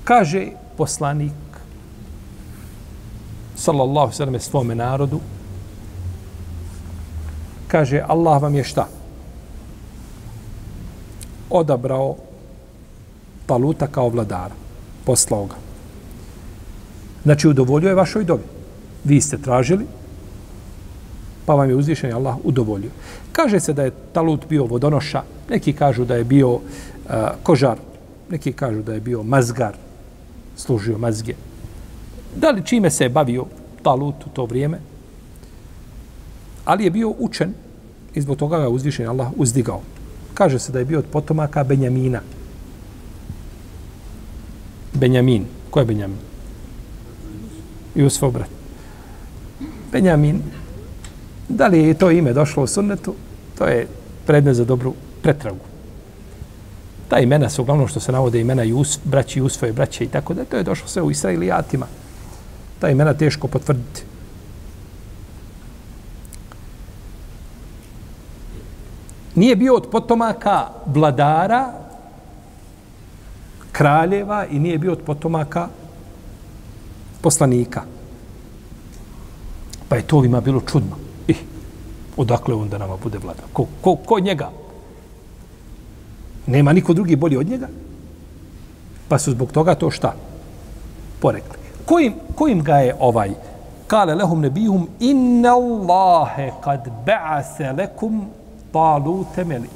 [0.04, 1.32] Kaže poslanik
[3.56, 5.20] sallallahu sallam svome narodu
[7.68, 8.88] kaže Allah vam je šta?
[11.50, 12.16] Odabrao
[13.46, 14.54] Taluta kao vladara.
[15.04, 15.63] Poslao ga.
[17.24, 18.44] Znači, udovoljuje vašoj dobi
[19.04, 19.87] vi ste tražili,
[21.46, 22.90] pa vam je uzvišen Allah udovoljio.
[23.32, 26.60] Kaže se da je Talut bio vodonoša, neki kažu da je bio uh,
[27.42, 27.78] kožar,
[28.30, 29.76] neki kažu da je bio mazgar,
[30.56, 31.34] služio mazge.
[32.37, 33.44] Da li čime se je bavio
[33.82, 34.78] Talut u to vrijeme?
[36.64, 37.54] Ali je bio učen
[38.14, 39.80] i zbog toga ga uzvišen Allah uzdigao.
[40.34, 42.20] Kaže se da je bio od potomaka Benjamina.
[44.92, 45.44] Benjamin.
[45.70, 46.33] Ko je Benjamin?
[47.94, 48.48] Jusufov brat.
[49.92, 50.42] Benjamin,
[51.48, 53.14] da li je to ime došlo u sunnetu,
[53.59, 53.87] to je
[54.26, 55.64] predmet za dobru pretragu.
[57.09, 60.44] Ta imena su uglavnom što se navode imena Jus, braći Jusufove braće i tako da
[60.44, 61.87] to je došlo sve u Israilijatima.
[62.78, 64.02] Ta imena teško potvrditi.
[69.35, 71.72] Nije bio od potomaka vladara,
[73.72, 75.68] kraljeva i nije bio od potomaka
[77.24, 77.82] poslanika.
[79.88, 80.96] Pa je to ovima bilo čudno.
[81.28, 81.34] I
[82.16, 83.44] odakle onda nama bude vladar?
[83.52, 84.50] Ko, ko, ko njega?
[86.46, 87.68] Nema niko drugi bolji od njega?
[89.08, 90.12] Pa su zbog toga to šta?
[91.20, 91.58] Porekli.
[91.87, 93.32] Kojim, kojim ga je ovaj?
[93.87, 98.24] Kale lehum nebihum inna Allahe kad ba'ase lekum
[98.72, 99.68] talu temeli.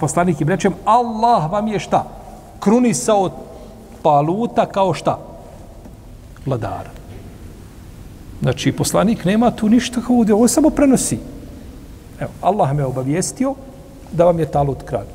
[0.00, 2.04] Poslanik im rečem, Allah vam je šta?
[2.60, 3.30] Krunisao
[4.02, 5.27] taluta kao šta?
[6.48, 6.90] Vladara.
[8.42, 11.18] Znači, poslanik nema tu ništa kao ovdje, ovo samo prenosi.
[12.20, 13.54] Evo, Allah me obavijestio
[14.12, 15.06] da vam je talut kralj.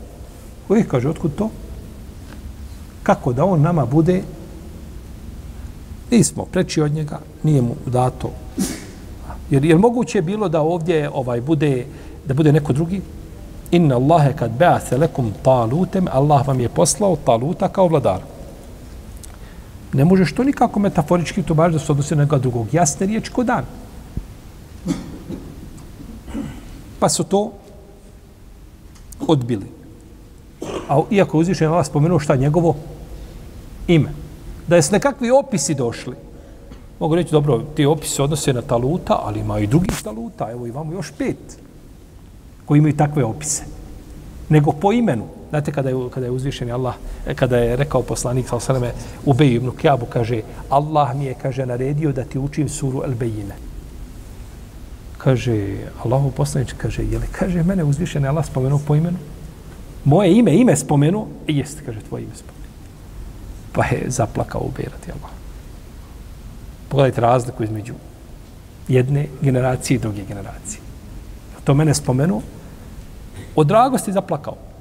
[0.70, 1.50] Uvijek kaže, otkud to?
[3.04, 4.22] Kako da on nama bude
[6.12, 8.32] nismo preči od njega, nije mu dato.
[9.50, 11.86] Jer je moguće bilo da ovdje ovaj bude
[12.26, 13.02] da bude neko drugi?
[13.72, 18.22] Inna Allahe kad ba'athe lekum talutem, Allah vam je poslao taluta kao vladar.
[19.94, 22.74] Ne možeš to nikako metaforički to baš da se odnosi na drugog.
[22.74, 23.66] Jasne riječ ko dan.
[27.00, 27.52] Pa su to
[29.28, 29.66] odbili.
[30.90, 32.76] A iako uzvišen Allah spomenuo šta njegovo
[33.88, 34.12] ime.
[34.68, 36.16] Da je s nekakvi opisi došli.
[37.00, 40.52] Mogu reći, dobro, ti opisi odnose na taluta, ali ima i drugih taluta.
[40.52, 41.58] Evo imamo još pet
[42.66, 43.64] koji imaju takve opise.
[44.50, 45.26] Nego po imenu.
[45.54, 46.96] Znate, kada je, kada je uzvišen Allah,
[47.36, 48.90] kada je rekao poslanik, sa sveme,
[49.26, 53.14] u Beju ibn Kjabu, kaže, Allah mi je, kaže, naredio da ti učim suru El
[53.14, 53.54] Bejine.
[55.18, 59.18] Kaže, Allahu poslanič, kaže, je li, kaže, mene uzvišen Allah spomenuo po imenu?
[60.04, 62.74] Moje ime, ime spomenu, jeste, kaže, tvoje ime spomenuo.
[63.74, 65.32] Pa je zaplakao u Bejrati Allah.
[66.90, 67.94] Pogledajte razliku između
[68.88, 70.82] jedne generacije i druge generacije.
[71.64, 72.42] To mene spomenuo,
[73.56, 74.73] od dragosti zaplakao.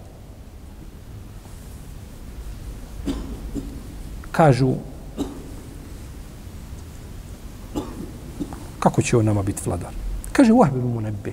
[4.33, 4.75] Kažu,
[8.79, 9.93] kako će on nama biti vladar?
[10.33, 11.33] Kaže, uhbi mu nebe.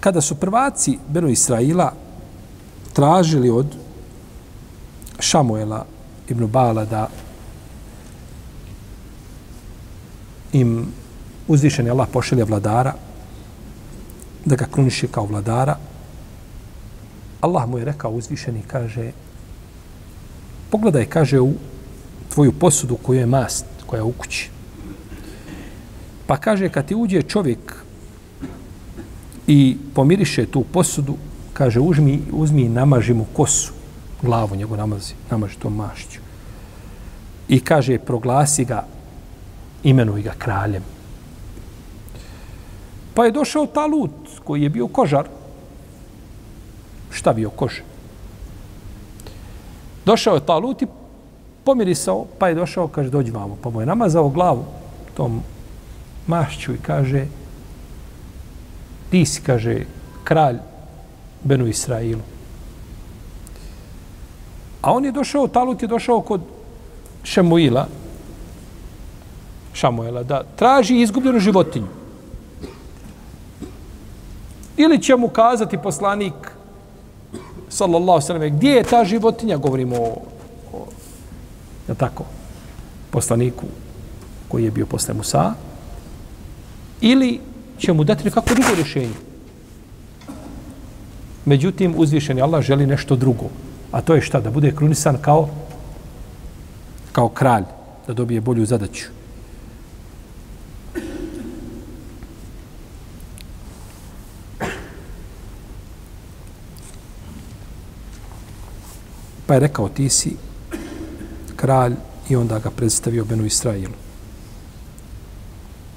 [0.00, 1.92] Kada su prvaci Beno Israila
[2.92, 3.66] tražili od
[5.20, 5.86] Šamuela
[6.28, 7.08] ibn Bala da
[10.52, 10.86] im
[11.48, 12.94] uzvišen je Allah pošelje vladara,
[14.44, 15.76] da ga kruniše kao vladara.
[17.40, 19.12] Allah mu je rekao uzvišeni, kaže,
[20.70, 21.52] pogledaj, kaže, u
[22.34, 24.50] tvoju posudu koju je mast, koja je u kući.
[26.26, 27.74] Pa kaže, kad ti uđe čovjek
[29.46, 31.16] i pomiriše tu posudu,
[31.52, 33.72] kaže, uzmi, uzmi i namaži mu kosu,
[34.22, 36.20] glavu njegu namazi, namaži to mašću.
[37.48, 38.84] I kaže, proglasi ga,
[39.82, 40.82] imenuj ga kraljem.
[43.14, 44.10] Pa je došao Talut,
[44.44, 45.28] koji je bio kožar
[47.10, 47.82] štavio kože?
[50.04, 50.86] Došao je Talut i
[51.64, 53.58] pomirisao, pa je došao, kaže, dođi vamo.
[53.62, 54.64] Pa mu je namazao glavu
[55.14, 55.42] tom
[56.26, 57.26] mašću i kaže,
[59.10, 59.84] ti si, kaže,
[60.24, 60.56] kralj
[61.44, 62.22] Benu Israilu.
[64.82, 66.40] A on je došao, Talut je došao kod
[67.22, 67.86] Šemuila,
[69.72, 71.86] Šamuela, da traži izgubljenu životinju.
[74.76, 76.57] Ili će mu kazati poslanik
[77.68, 79.56] sallallahu sallam, gdje je ta životinja?
[79.56, 80.22] Govorimo o,
[80.72, 80.86] o
[81.88, 82.24] ja tako,
[83.10, 83.66] poslaniku
[84.48, 85.54] koji je bio posle Musa.
[87.00, 87.40] Ili
[87.78, 89.14] će mu dati nekako drugo rješenje.
[91.44, 93.44] Međutim, uzvišeni Allah želi nešto drugo.
[93.92, 94.40] A to je šta?
[94.40, 95.48] Da bude krunisan kao
[97.12, 97.64] kao kralj.
[98.06, 99.17] Da dobije bolju zadaću.
[109.48, 110.36] Pa je rekao, ti si
[111.56, 111.94] kralj
[112.28, 113.94] i onda ga predstavio Benu Israilu.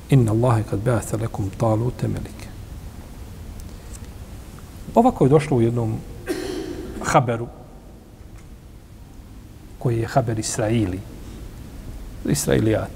[0.09, 2.47] Inna Allahe kad be'atha lekum talu temelike.
[4.95, 5.97] Ovako je došlo u jednom
[7.03, 7.47] haberu
[9.79, 10.99] koji je haber Israili.
[12.25, 12.91] Israilijat.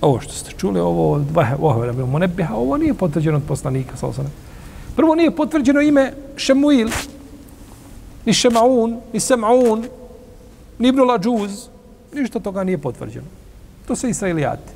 [0.00, 1.24] Ovo što ste čuli, ovo ovo,
[1.58, 2.06] ovo,
[2.54, 3.92] ovo nije potvrđeno od poslanika.
[4.96, 6.88] Prvo nije potvrđeno ime Šemuil,
[8.24, 9.84] ni Šemaun, ni Semaun,
[10.78, 11.68] ni Ibn Lađuz,
[12.14, 13.26] ništa toga nije potvrđeno.
[13.86, 14.72] To su israelijati.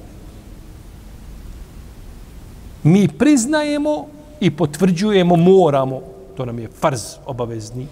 [2.83, 4.07] Mi priznajemo
[4.41, 6.01] i potvrđujemo, moramo,
[6.37, 7.87] to nam je farz obavezni,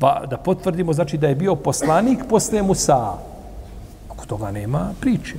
[0.00, 3.14] ba, da potvrdimo, znači da je bio poslanik posle Musa.
[4.10, 5.34] Ako toga nema, priče.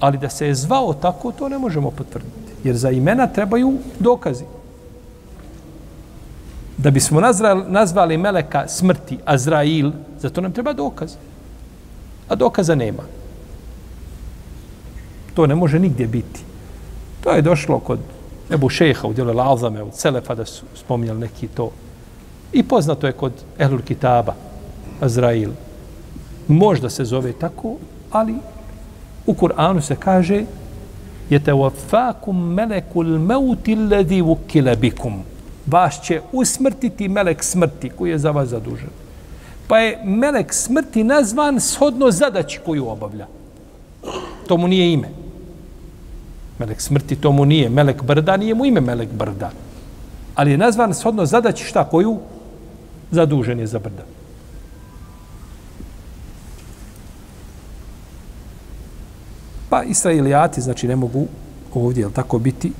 [0.00, 2.52] Ali da se je zvao tako, to ne možemo potvrditi.
[2.64, 4.44] Jer za imena trebaju dokazi.
[6.82, 11.12] Da bismo nazvali, nazvali meleka smrti Azrail, zato nam treba dokaz.
[12.28, 13.02] A dokaza nema.
[15.34, 16.40] To ne može nigdje biti.
[17.20, 17.98] To je došlo kod
[18.50, 21.70] Ebu Šeha u djelu Lazame, od Selefa, da su spominjali neki to.
[22.52, 24.34] I poznato je kod Ehlul Kitaba,
[25.00, 25.50] Azrail.
[26.48, 27.76] Možda se zove tako,
[28.10, 28.34] ali
[29.26, 30.44] u Kur'anu se kaže
[31.30, 34.22] je te wafakum melekul meuti ledi
[35.70, 38.90] vas će usmrtiti melek smrti koji je za vas zadužen.
[39.68, 43.26] Pa je melek smrti nazvan shodno zadaći koju obavlja.
[44.46, 45.08] To mu nije ime.
[46.58, 47.68] Melek smrti to mu nije.
[47.68, 49.50] Melek brda nije mu ime Melek brda.
[50.34, 52.18] Ali je nazvan shodno zadaći šta koju
[53.10, 54.02] zadužen je za brda.
[59.70, 61.26] Pa Israilijati, znači, ne mogu
[61.74, 62.72] ovdje, jel tako, biti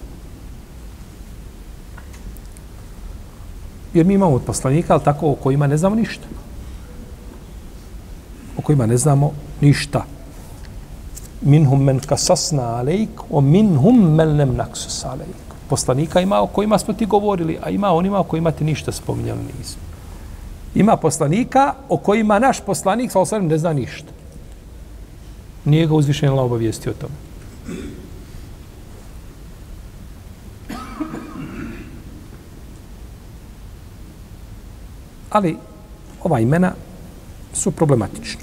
[3.95, 6.27] Jer mi imamo od poslanika, ali tako o kojima ne znamo ništa.
[8.59, 10.05] O kojima ne znamo ništa.
[11.41, 15.51] Minhum men kasasna alejk, o minhum men nem naksus alejk.
[15.69, 19.41] Poslanika ima o kojima smo ti govorili, a ima onima o kojima ti ništa spominjali
[19.59, 19.83] nismo.
[20.75, 24.13] Ima poslanika o kojima naš poslanik, sa ne zna ništa.
[25.65, 27.15] Nije ga uzvišenje la obavijesti o tome.
[35.31, 35.57] Ali
[36.23, 36.73] ova imena
[37.55, 38.43] su problematična.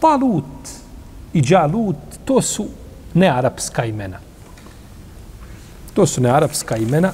[0.00, 0.68] Talut
[1.32, 2.68] i Đalut, to su
[3.14, 4.18] nearapska imena.
[5.94, 7.12] To su nearapska imena.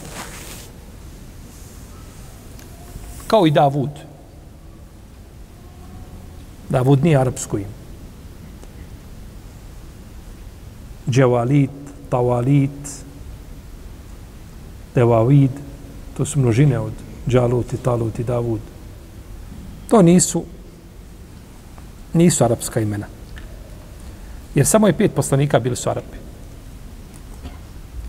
[3.27, 3.91] Kao i Davud.
[6.69, 7.79] Davud nije arapsko ime.
[11.11, 11.71] Dževalit,
[12.11, 13.03] Tawalit,
[14.95, 15.51] Devavid,
[16.17, 18.61] to su množine od Đalut i Talut i Davud.
[19.89, 20.45] To nisu
[22.13, 23.07] nisu arapska imena.
[24.55, 26.19] Jer samo je pet poslanika bili su Arapi.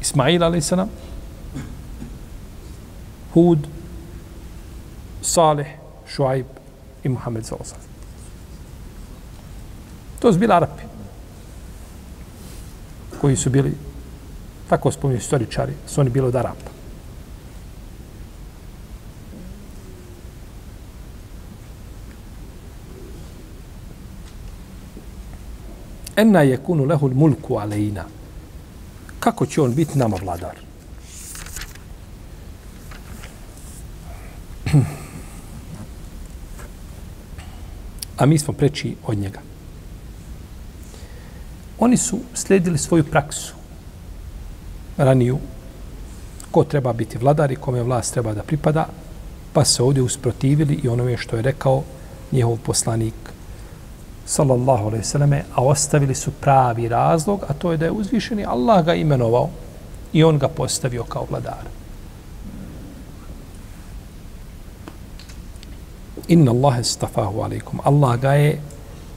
[0.02, 0.74] Ismail a.s.
[3.34, 3.68] Hud,
[5.22, 5.68] Salih,
[6.08, 6.46] Šuaib
[7.04, 7.74] i Muhammed s.a.s.
[10.20, 10.84] To su bili Arapi.
[13.22, 13.74] Koji su bili,
[14.70, 16.79] tako spominju istoričari, su oni bili od Arapa.
[26.22, 28.06] Enna je kunu lehul mulku alejna.
[29.20, 30.56] Kako će on biti nama vladar?
[38.18, 39.40] A mi smo preči od njega.
[41.80, 43.54] Oni su slijedili svoju praksu
[44.98, 45.40] raniju
[46.52, 48.88] ko treba biti vladar i kome vlast treba da pripada,
[49.54, 51.84] pa se ovdje usprotivili i onome što je rekao
[52.32, 53.14] njihov poslanik
[54.26, 58.86] sallallahu alaihi sallame, a ostavili su pravi razlog, a to je da je uzvišeni Allah
[58.86, 59.50] ga imenovao
[60.14, 61.64] i on ga postavio kao vladar.
[66.28, 67.80] Inna Allah stafahu alaikum.
[67.84, 68.62] Allah ga je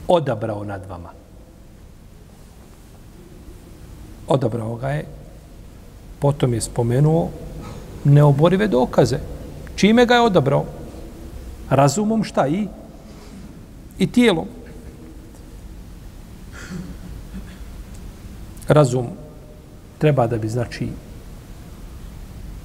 [0.07, 1.09] odabrao nad vama.
[4.27, 5.05] Odabrao ga je.
[6.19, 7.29] Potom je spomenuo
[8.03, 9.19] neoborive dokaze.
[9.75, 10.65] Čime ga je odabrao?
[11.69, 12.67] Razumom šta i?
[13.97, 14.47] I tijelom.
[18.67, 19.07] Razum
[19.97, 20.87] treba da bi znači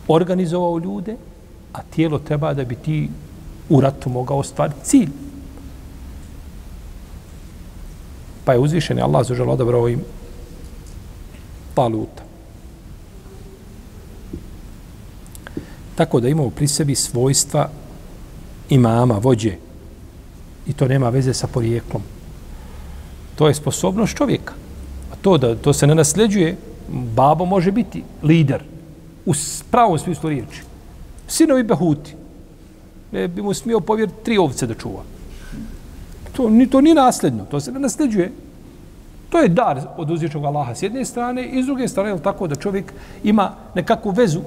[0.09, 1.16] organizovao ljude,
[1.72, 3.09] a tijelo treba da bi ti
[3.68, 5.11] u ratu mogao ostvariti cilj.
[8.44, 10.01] Pa je uzvišen Allah zažel odabrao im
[11.74, 12.22] paluta.
[15.94, 17.70] Tako da imamo pri sebi svojstva
[18.68, 19.57] imama, vođe.
[20.66, 22.03] I to nema veze sa porijeklom.
[23.36, 24.67] To je sposobnost čovjeka
[25.22, 26.56] to da to se ne nasljeđuje,
[26.88, 28.62] babo može biti lider
[29.26, 29.32] u
[29.70, 30.62] pravom smislu riječi.
[31.28, 32.14] Sinovi Behuti
[33.12, 35.02] ne bi mu smio povjeriti tri ovce da čuva.
[36.32, 38.32] To, ni, to nije nasljedno, to se ne nasljeđuje.
[39.30, 42.46] To je dar od uzvičnog Allaha s jedne strane i s druge strane je tako
[42.46, 42.92] da čovjek
[43.24, 44.40] ima nekakvu vezu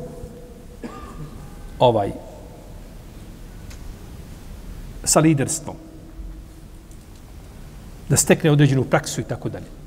[1.79, 2.11] ovaj
[5.03, 5.75] sa liderstvom.
[8.11, 9.80] da stekne određenu praksu i tako dalje.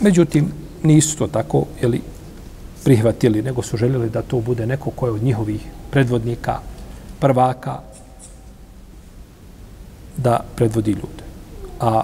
[0.00, 2.00] Međutim, nisu to tako jeli,
[2.84, 6.58] prihvatili, nego su željeli da to bude neko ko je od njihovih predvodnika,
[7.18, 7.80] prvaka,
[10.16, 11.24] da predvodi ljude.
[11.80, 12.02] A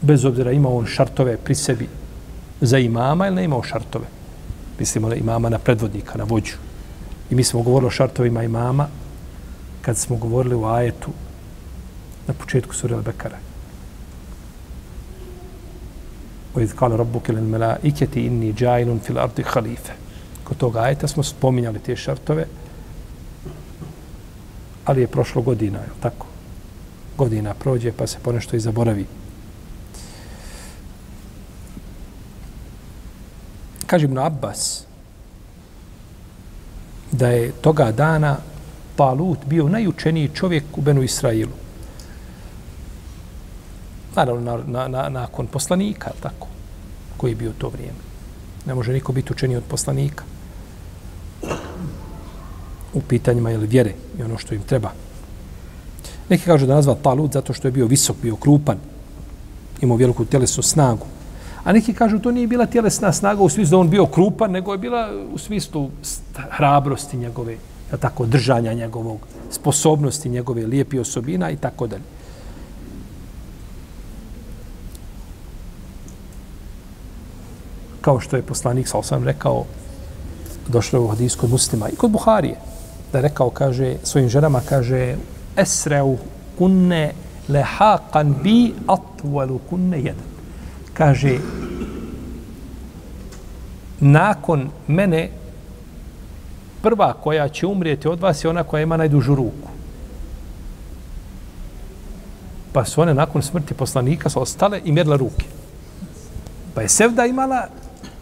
[0.00, 1.88] bez obzira ima on šartove pri sebi
[2.60, 4.06] za imama ili ne imao šartove.
[4.78, 6.56] Mislimo na imama, na predvodnika, na vođu.
[7.30, 8.88] I mi smo govorili o šartovima imama
[9.82, 11.10] kad smo govorili u ajetu
[12.26, 13.55] na početku sura Al-Bekara.
[16.55, 19.93] وإذ قال ربك للملائكة إني جاعل في الأرض خليفة
[20.51, 22.45] kod toga ajeta smo spominjali te šartove,
[24.85, 26.27] ali je prošlo godina, je tako?
[27.17, 29.05] Godina prođe, pa se ponešto i zaboravi.
[33.87, 34.83] Kažem na Abbas,
[37.11, 38.37] da je toga dana
[38.95, 41.55] Palut bio najučeniji čovjek u Benu Israilu.
[44.16, 46.46] Naravno, na, na, na, nakon poslanika, tako,
[47.16, 47.98] koji je bio to vrijeme.
[48.66, 50.24] Ne može niko biti učeniji od poslanika
[52.94, 54.90] u pitanjima ili vjere i ono što im treba.
[56.28, 58.76] Neki kažu da nazva Talut zato što je bio visok, bio krupan,
[59.80, 61.06] imao veliku tjelesnu snagu.
[61.64, 64.72] A neki kažu to nije bila tjelesna snaga u smislu da on bio krupan, nego
[64.72, 65.90] je bila u smislu
[66.34, 67.56] hrabrosti njegove,
[68.00, 69.18] tako, držanja njegovog,
[69.50, 72.15] sposobnosti njegove, lijepi osobina i tako dalje.
[78.06, 79.64] Kao što je poslanik, sa osam rekao,
[80.68, 82.54] došlo je u hadijsku kod muslima i kod Buharije,
[83.12, 85.16] da je rekao, kaže, svojim ženama, kaže,
[85.56, 86.16] esreu
[86.58, 87.12] kunne
[87.48, 90.28] lehaqan bi atvalu kunne jedan.
[90.94, 91.38] Kaže,
[94.00, 95.30] nakon mene,
[96.82, 99.70] prva koja će umrijeti od vas je ona koja ima najdužu ruku.
[102.72, 105.46] Pa su one nakon smrti poslanika su ostale i mjerila ruke.
[106.74, 107.66] Pa je Sevda imala,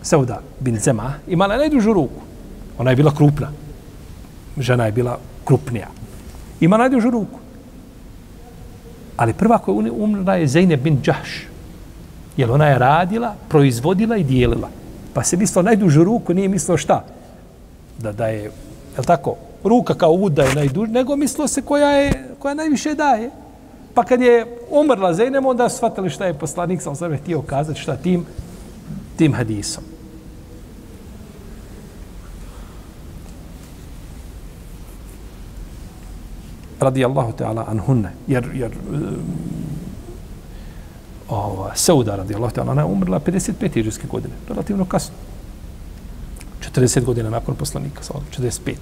[0.04, 2.20] Sauda bin Zema, imala najdužu ruku.
[2.78, 3.48] Ona je bila krupna.
[4.58, 5.88] Žena je bila krupnija.
[6.60, 7.38] Ima najdužu ruku.
[9.16, 11.46] Ali prva koja je umrla je Zeyne bin Đaš.
[12.36, 14.68] Jer ona je radila, proizvodila i dijelila.
[15.14, 17.04] Pa se mislilo najdužu ruku, nije mislilo šta?
[17.98, 18.42] Da, da je,
[18.96, 23.30] je tako, ruka kao uda je najduž, nego mislilo se koja je, koja najviše daje.
[23.94, 27.96] Pa kad je umrla Zeynem, onda shvatili šta je poslanik, sam sam htio kazati šta
[27.96, 28.26] tim,
[29.16, 29.93] tim hadisom.
[36.84, 38.12] Radijallahu ta'ala anhunne.
[38.26, 38.98] Jer, jer eh,
[41.28, 43.78] ova, Sauda radijallahu ta'ala, ona je umrla 55.
[43.78, 45.14] iđeske godine, relativno kasno.
[46.74, 48.74] 40 godina nakon poslanika, 45.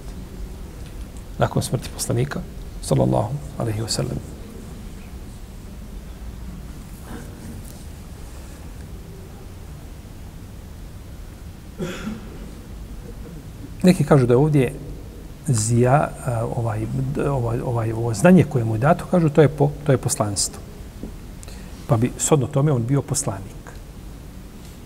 [1.38, 2.40] Nakon smrti poslanika,
[2.82, 4.18] sallallahu alaihi wa sallam.
[13.82, 14.72] Neki kažu da je ovdje
[15.46, 16.10] zija,
[16.56, 16.86] ovaj,
[17.28, 20.60] ovaj, ovaj, ovo znanje koje mu je dato, kažu, to je, po, to je poslanstvo.
[21.86, 23.62] Pa bi, sodno tome, on bio poslanik.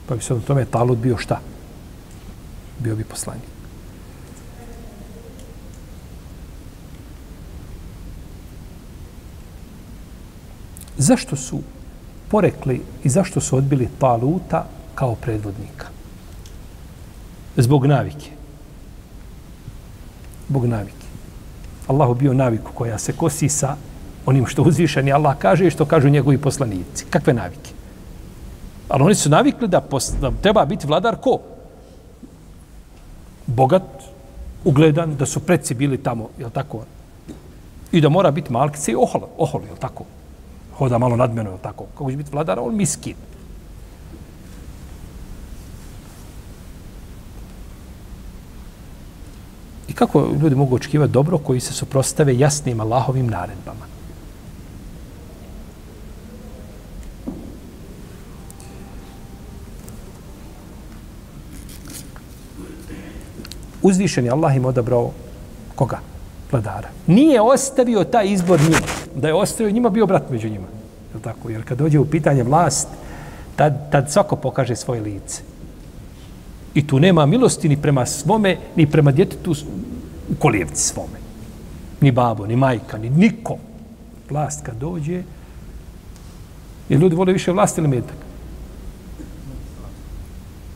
[0.07, 1.41] Pa bi, sodno tome, Talut bio šta?
[2.79, 3.57] Bio bi poslanik.
[10.99, 11.61] Zašto su
[12.29, 15.87] porekli i zašto su odbili Taluta kao predvodnika?
[17.57, 18.36] Zbog navike.
[20.49, 21.07] Bog navike.
[21.87, 23.77] Allahu bio naviku koja se kosi sa
[24.27, 27.05] onim što uzvišeni Allah kaže i što kažu njegovi poslanici.
[27.11, 27.71] Kakve navike?
[28.89, 31.39] Ali oni su navikli da, pos, da treba biti vladar ko?
[33.47, 33.83] Bogat,
[34.65, 36.85] ugledan, da su predsi bili tamo, je tako?
[37.93, 40.05] I da mora biti malkice i ohol, ohol, je tako?
[40.79, 41.85] Hoda malo nadmeno, je tako?
[41.99, 43.15] Kako će biti vladar, on miskin.
[49.89, 53.87] I kako ljudi mogu očekivati dobro koji se suprostave jasnim Allahovim naredbama?
[63.83, 65.11] Uzvišen je Allah im odabrao
[65.75, 65.99] koga?
[66.53, 66.89] Vladara.
[67.07, 68.87] Nije ostavio taj izbor njima.
[69.15, 70.67] Da je ostavio njima, bio brat među njima.
[71.15, 71.51] Je tako?
[71.51, 72.89] Jer kad dođe u pitanje vlast,
[73.57, 75.43] tad, tad svako pokaže svoje lice.
[76.77, 79.55] I tu nema milosti ni prema svome, ni prema djetetu
[80.29, 81.19] u kolijevci svome.
[82.01, 83.57] Ni babo, ni majka, ni niko.
[84.31, 85.23] Vlast kad dođe,
[86.89, 88.17] jer ljudi vole više vlast ili metak?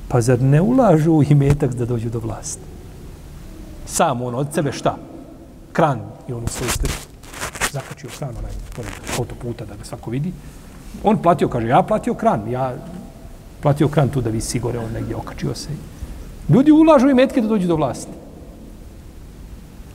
[0.08, 2.62] Pa zar ne ulažu i metak da dođu do vlasti?
[3.86, 4.96] Samo on od sebe šta?
[5.72, 6.94] kran i on u svoju stranu
[7.72, 10.32] zakačio kran onaj pored autoputa da ga svako vidi.
[11.04, 12.74] On platio, kaže, ja platio kran, ja
[13.62, 15.68] platio kran tu da visi gore, on negdje okačio se.
[16.48, 18.12] Ljudi ulažu i metke da dođu do vlasti.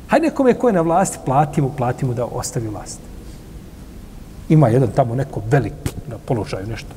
[0.07, 2.99] Hajde nekome ko je na vlasti, plati platimo, platimo da ostavi vlast.
[4.49, 5.73] Ima jedan tamo neko velik
[6.07, 6.89] na položaju nešto.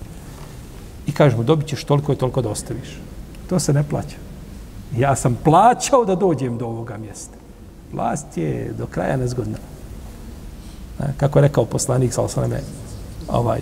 [1.07, 3.01] I kažemo, dobit ćeš toliko i toliko da ostaviš.
[3.49, 4.17] To se ne plaća.
[4.97, 7.35] Ja sam plaćao da dođem do ovoga mjesta.
[7.93, 9.59] Vlast je do kraja nezgodna.
[11.17, 12.61] Kako je rekao poslanik, sa osaname,
[13.29, 13.61] ovaj,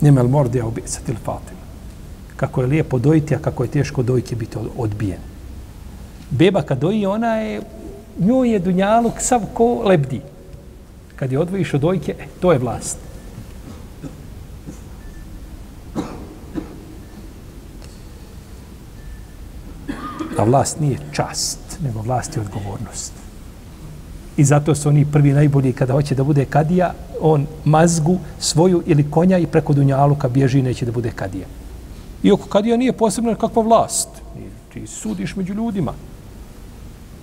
[0.00, 1.58] Nimel mordija u bisatil fatima.
[2.36, 5.20] Kako je lijepo dojiti, a kako je teško dojiti, biti odbijen.
[6.30, 7.60] Beba kad doji, ona je,
[8.18, 10.20] njoj je dunjaluk sav ko lebdi.
[11.16, 12.98] Kad je odvojiš od dojke, eh, to je vlast.
[20.38, 23.27] A vlast nije čast, nego vlast je odgovornost.
[24.38, 29.10] I zato su oni prvi najbolji kada hoće da bude kadija, on mazgu svoju ili
[29.10, 31.46] konja i preko dunjaluka bježi i neće da bude kadija.
[32.22, 34.08] Iako kadija nije posebna kakva vlast.
[34.72, 35.92] Ti sudiš među ljudima.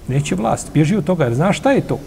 [0.07, 0.67] Neće vlast.
[0.73, 1.99] Bježi od toga jer znaš šta je to?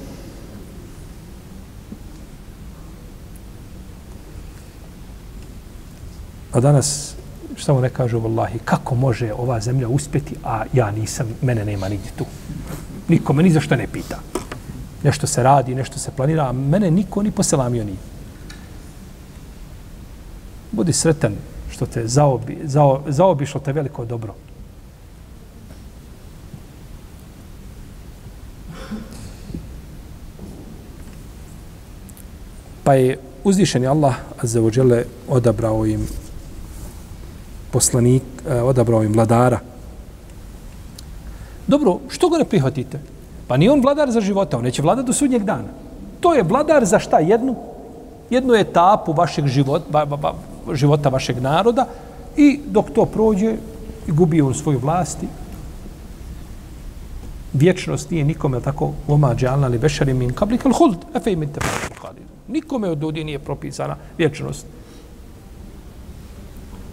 [6.52, 7.14] A danas,
[7.56, 11.88] šta mu ne kažu, vallahi, kako može ova zemlja uspjeti, a ja nisam, mene nema
[11.88, 12.24] nigdje tu.
[13.08, 14.37] Niko me ni za što ne pita
[15.02, 17.98] nešto se radi, nešto se planira, a mene niko ni poselamio nije.
[20.72, 21.34] Budi sretan
[21.70, 24.34] što te zaobi, zao, zaobišlo te veliko dobro.
[32.84, 36.06] Pa je uzvišeni Allah Azza wa odabrao im
[37.70, 39.60] poslanik, eh, odabrao im vladara.
[41.66, 43.00] Dobro, što ga ne prihvatite?
[43.48, 45.72] Pa ni on vladar za života, on neće vladati do sudnjeg dana.
[46.20, 47.18] To je vladar za šta?
[47.18, 47.56] Jednu,
[48.30, 50.34] jednu etapu vašeg života, ba, ba, ba,
[50.74, 51.86] života vašeg naroda
[52.36, 53.56] i dok to prođe,
[54.08, 55.28] i gubi on svoju vlasti.
[57.52, 61.60] Vječnost nije nikome tako oma džalna li bešari min kablik al huld, efe imin te
[62.48, 64.66] Nikome od ljudi nije propisana vječnost.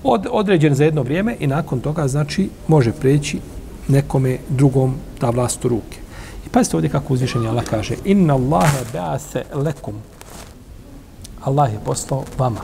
[0.03, 3.39] Od, određen za jedno vrijeme i nakon toga znači može preći
[3.87, 6.04] nekome drugom ta vlast u ruke.
[6.55, 9.95] Pazite ovdje kako uzvišenje Allah kaže Inna Allahe ba'ase lekum
[11.43, 12.61] Allah je poslao vama.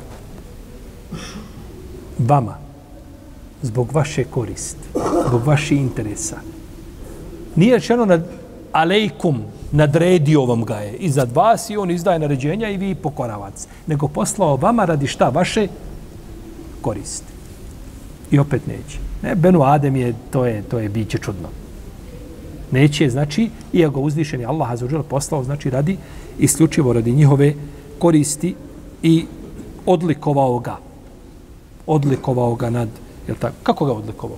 [2.19, 2.57] Vama.
[3.61, 4.87] Zbog vaše koristi.
[5.27, 6.35] Zbog vaše interesa.
[7.55, 8.27] Nije rečeno nad
[8.71, 13.67] alejkum nadredio vam ga je iznad vas i on izdaje naređenja i vi pokoravac.
[13.87, 15.29] Nego poslao vama radi šta?
[15.29, 15.67] Vaše
[16.81, 17.33] koristi.
[18.31, 18.99] I opet neće.
[19.21, 21.61] Ne, Benu Adem je, to je, to je biće čudno
[22.71, 25.97] neće, znači, iako uzvišeni Allah azuđel poslao, znači, radi
[26.39, 27.53] isključivo radi njihove
[27.99, 28.55] koristi
[29.03, 29.25] i
[29.85, 30.77] odlikovao ga.
[31.87, 32.89] Odlikovao ga nad,
[33.27, 34.37] jel tako, kako ga odlikovao?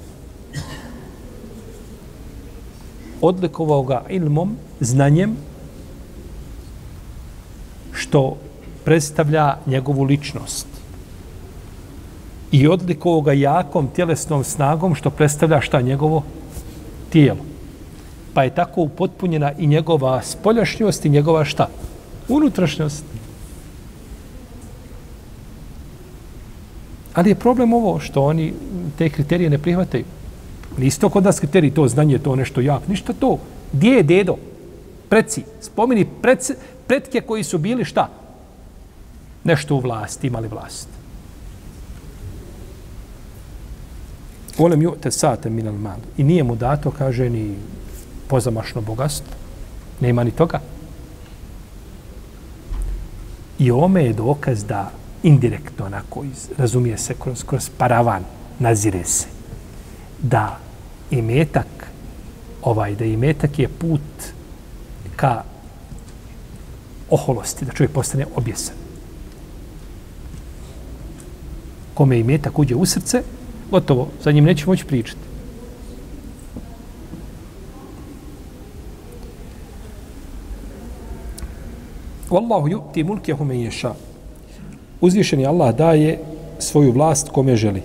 [3.21, 5.35] Odlikovao ga ilmom, znanjem,
[7.91, 8.37] što
[8.83, 10.67] predstavlja njegovu ličnost.
[12.51, 16.23] I odlikovao ga jakom tjelesnom snagom, što predstavlja šta njegovo
[17.09, 17.52] tijelo
[18.33, 21.67] pa je tako upotpunjena i njegova spoljašnjost i njegova šta?
[22.27, 23.03] Unutrašnjost.
[27.13, 28.53] Ali je problem ovo što oni
[28.97, 30.05] te kriterije ne prihvataju.
[30.77, 32.87] Nisu to kod nas kriterij, to znanje, to nešto jak.
[32.87, 33.37] Ništa to.
[33.73, 34.35] Gdje je dedo?
[35.09, 35.43] Preci.
[35.61, 36.53] Spomini preci,
[36.87, 38.09] pretke koji su bili šta?
[39.43, 40.87] Nešto u vlasti, imali vlast.
[44.57, 45.97] Volem ju te sate minal mal.
[46.17, 47.55] I nije mu dato, kaže, ni
[48.33, 49.35] pozamašno bogatstvo.
[50.01, 50.59] Nema ni toga.
[53.59, 54.91] I ome je dokaz da
[55.23, 56.23] indirektno, onako,
[56.57, 58.23] razumije se kroz, kroz paravan,
[58.59, 59.27] nazire se,
[60.21, 60.57] da
[61.11, 61.91] i metak,
[62.61, 64.01] ovaj, da i metak je put
[65.15, 65.43] ka
[67.09, 68.75] oholosti, da čovjek postane objesan.
[71.93, 73.21] Kome i metak uđe u srce,
[73.71, 75.32] gotovo, za njim neće moći pričati.
[82.33, 83.93] Wallahu yu'ti mulkehu men yasha.
[85.01, 86.19] Uzvišeni Allah daje
[86.59, 87.83] svoju vlast kome želi.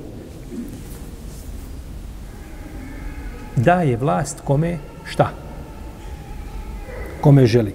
[3.56, 5.30] Daje vlast kome šta?
[7.20, 7.74] Kome želi.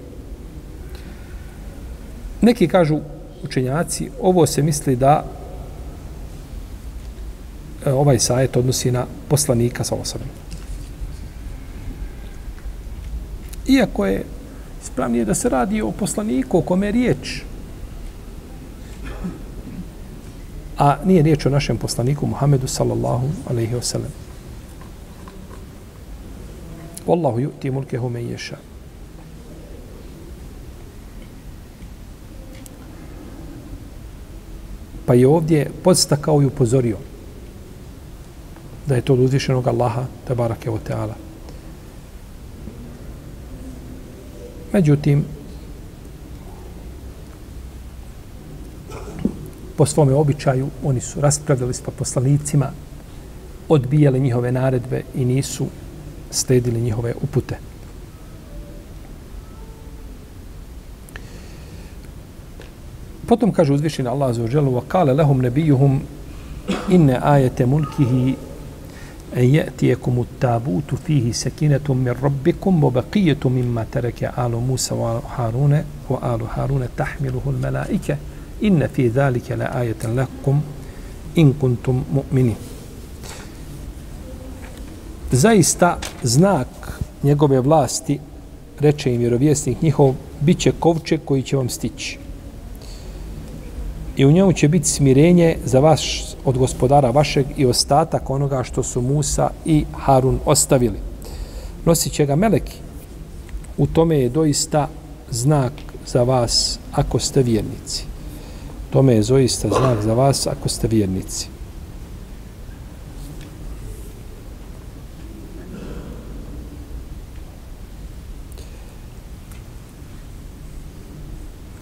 [2.40, 2.98] Neki kažu
[3.44, 5.24] učenjaci, ovo se misli da
[7.86, 10.28] e, ovaj sajet odnosi na poslanika sa osobom.
[13.68, 14.24] Iako je
[14.84, 17.42] ispravnije da se radi o poslaniku o kome je riječ.
[20.78, 24.12] A nije riječ o našem poslaniku Muhammedu sallallahu alaihi wasallam.
[27.06, 28.56] Wallahu yu'ti mulkehu men yasha.
[35.06, 36.96] Pa je ovdje podstakao i upozorio
[38.86, 41.23] da je to od uzvišenog Allaha, tabarake o teala.
[44.73, 45.25] Međutim,
[49.77, 52.71] po svome običaju, oni su raspravljali s poslanicima,
[53.69, 55.67] odbijali njihove naredbe i nisu
[56.31, 57.57] sledili njihove upute.
[63.27, 65.99] Potom kaže uzvišeni Allah za ođelu, وَقَالَ لَهُمْ نَبِيُّهُمْ
[66.89, 68.35] إِنَّ آيَةَ مُلْكِهِ
[69.34, 75.84] en jetijekum utabutu fihi sekinetum min rabbikum wa baqiyatun mimma tereke alu Musa wa Harune
[76.08, 78.16] wa alu Harune tahmiluhul melaike
[78.60, 80.62] inne fi dhalike la lakum
[81.34, 82.56] in kuntum mu'minin.
[85.32, 88.20] Zaista znak njegove vlasti,
[88.80, 92.23] reče im vjerovjesnik njihov, bit će kovče koji će vam stići.
[94.16, 96.00] I u njemu će biti smirenje za vas
[96.44, 100.98] od gospodara vašeg i ostatak onoga što su Musa i Harun ostavili.
[101.84, 102.76] Nosit će ga meleki.
[103.76, 104.88] U tome je doista
[105.30, 105.72] znak
[106.06, 108.04] za vas ako ste vjernici.
[108.90, 111.48] Tome je doista znak za vas ako ste vjernici.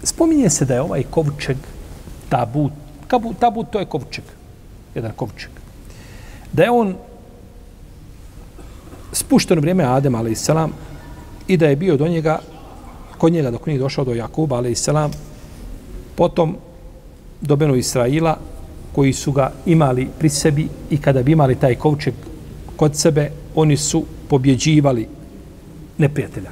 [0.03, 1.57] Spominje se da je ovaj kovčeg
[2.33, 2.73] tabut.
[3.07, 4.25] Kabut, tabut to je kovčeg.
[4.95, 5.51] Jedan kovčeg.
[6.53, 6.95] Da je on
[9.13, 10.73] spušten u vrijeme Adem, ali selam,
[11.47, 12.39] i da je bio do njega,
[13.17, 15.11] kod njega dok nije došao do Jakuba, ali selam,
[16.15, 16.55] potom
[17.41, 18.37] do Benu Israila,
[18.95, 22.13] koji su ga imali pri sebi i kada bi imali taj kovčeg
[22.75, 25.07] kod sebe, oni su pobjeđivali
[25.97, 26.51] neprijatelja.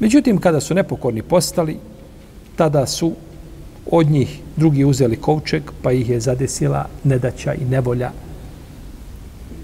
[0.00, 1.76] Međutim, kada su nepokorni postali,
[2.56, 3.12] tada su
[3.90, 8.10] od njih drugi uzeli kovčeg, pa ih je zadesila nedaća i nevolja,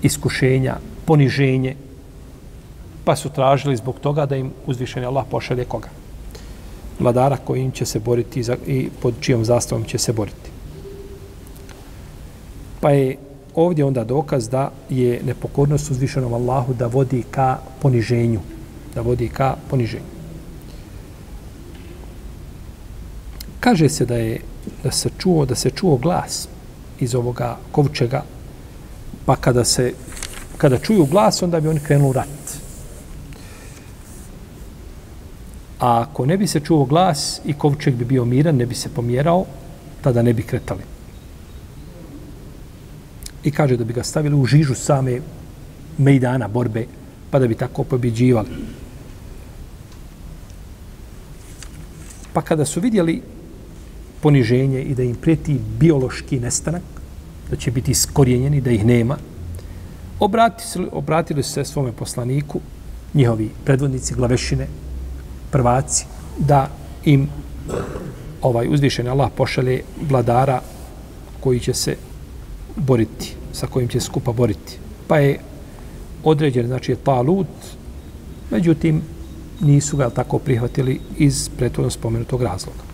[0.03, 1.77] iskušenja, poniženje,
[3.05, 5.89] pa su tražili zbog toga da im uzvišeni Allah pošalje koga?
[7.01, 10.51] Vladara kojim će se boriti i pod čijom zastavom će se boriti.
[12.81, 13.16] Pa je
[13.55, 18.41] ovdje onda dokaz da je nepokornost uzvišenom Allahu da vodi ka poniženju.
[18.95, 20.20] Da vodi ka poniženju.
[23.61, 24.41] Kaže se da je
[24.83, 26.49] da se čuo da se čuo glas
[27.01, 28.23] iz ovoga kovčega
[29.27, 29.93] pa kada se
[30.57, 32.61] kada čuju glas onda bi oni krenuli u rat.
[35.79, 38.89] A ako ne bi se čuo glas i kovčeg bi bio miran, ne bi se
[38.89, 39.47] pomjerao,
[40.03, 40.83] tada ne bi kretali.
[43.45, 45.21] I kaže da bi ga stavili u žižu same
[45.99, 46.85] mejdana borbe,
[47.31, 48.49] pa da bi tako pobjeđivali.
[52.33, 53.23] Pa kada su vidjeli
[54.23, 56.83] poniženje i da im prijeti biološki nestanak,
[57.51, 59.16] da će biti iskorjenjeni, da ih nema,
[60.21, 62.61] obratili, obratili se svome poslaniku,
[63.14, 64.66] njihovi predvodnici, glavešine,
[65.51, 66.07] prvaci,
[66.39, 66.68] da
[67.05, 67.29] im
[68.43, 70.61] ovaj uzvišen Allah pošalje vladara
[71.41, 71.97] koji će se
[72.77, 74.79] boriti, sa kojim će skupa boriti.
[75.09, 75.39] Pa je
[76.25, 77.47] određen, znači je talut,
[78.51, 79.03] međutim,
[79.61, 82.89] nisu ga tako prihvatili iz prethodno spomenutog razloga.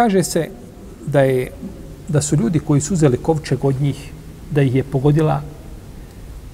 [0.00, 0.48] Kaže se
[1.06, 1.50] da je
[2.08, 4.12] da su ljudi koji su uzeli kovčeg od njih,
[4.50, 5.42] da ih je pogodila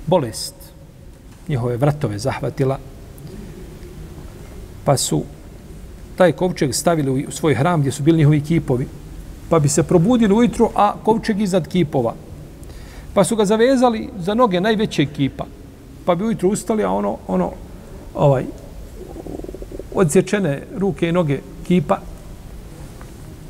[0.06, 0.54] bolest,
[1.48, 2.78] njihove vratove zahvatila,
[4.84, 5.22] pa su
[6.16, 8.88] taj kovčeg stavili u svoj hram gdje su bili njihovi kipovi,
[9.48, 12.14] pa bi se probudili ujutru, a kovčeg iznad kipova.
[13.14, 15.46] Pa su ga zavezali za noge najvećeg kipa,
[16.04, 17.52] pa bi ujutru ustali, a ono, ono,
[18.14, 18.44] ovaj,
[19.94, 22.00] odsječene ruke i noge kipa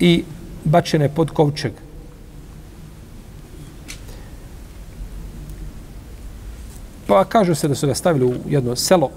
[0.01, 0.25] i
[0.65, 1.73] bačene pod kovčeg.
[7.07, 9.11] Pa kažu se da su ga stavili u jedno selo,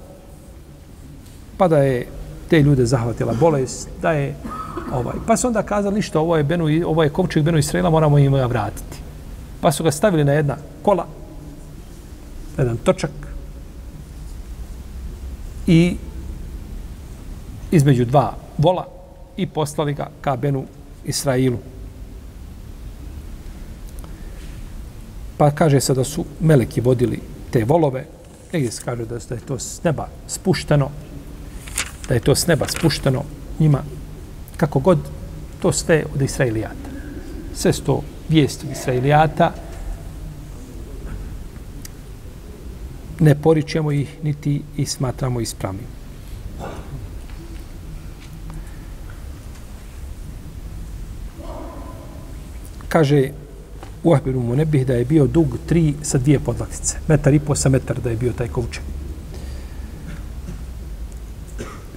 [1.57, 2.07] pa da je
[2.49, 4.35] te ljude zahvatila bolest, da je
[4.93, 5.15] ovaj.
[5.27, 8.33] Pa su onda kazali ništa, ovo je, Benu, ovo je kovčeg Benu Israela, moramo im
[8.33, 8.97] ga vratiti.
[9.61, 11.05] Pa su ga stavili na jedna kola,
[12.57, 13.11] na jedan točak
[15.67, 15.97] i
[17.71, 18.98] između dva vola
[19.39, 20.65] i poslali ga ka Benu
[21.05, 21.57] Israilu.
[25.37, 27.19] Pa kaže se da su meleki vodili
[27.51, 28.05] te volove.
[28.53, 30.89] Negdje se kaže da da je to s neba spušteno.
[32.07, 33.23] Da je to s neba spušteno
[33.59, 33.83] njima.
[34.57, 34.99] Kako god,
[35.61, 36.89] to sve od Israilijata.
[37.55, 39.53] Sve sto to vijesti od Israilijata.
[43.19, 45.98] Ne poričemo ih, niti i smatramo ispravnim.
[52.89, 53.29] Kaže
[54.03, 56.97] u Ahbiru mu da je bio dug tri sa dvije podlaktice.
[57.07, 58.83] Metar i po sa metar da je bio taj kovčeg.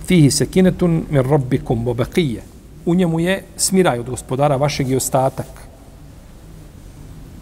[0.07, 2.43] Fihi se kinetun mir robbikum bobekije.
[2.87, 5.47] U njemu je smiraj od gospodara vašeg i ostatak.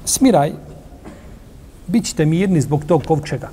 [0.04, 0.52] Smiraj,
[1.86, 3.50] bit ćete mirni zbog tog kovčega.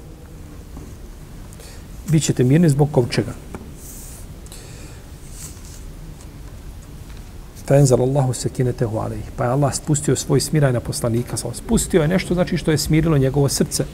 [2.10, 3.34] Bićete mirni zbog kovčega.
[7.68, 9.32] Fenzal Allahu sekinetehu alejhi.
[9.36, 11.38] Pa je Allah spustio svoj smiraj na poslanika.
[11.38, 13.86] Spustio je nešto znači što je smirilo njegovo srce.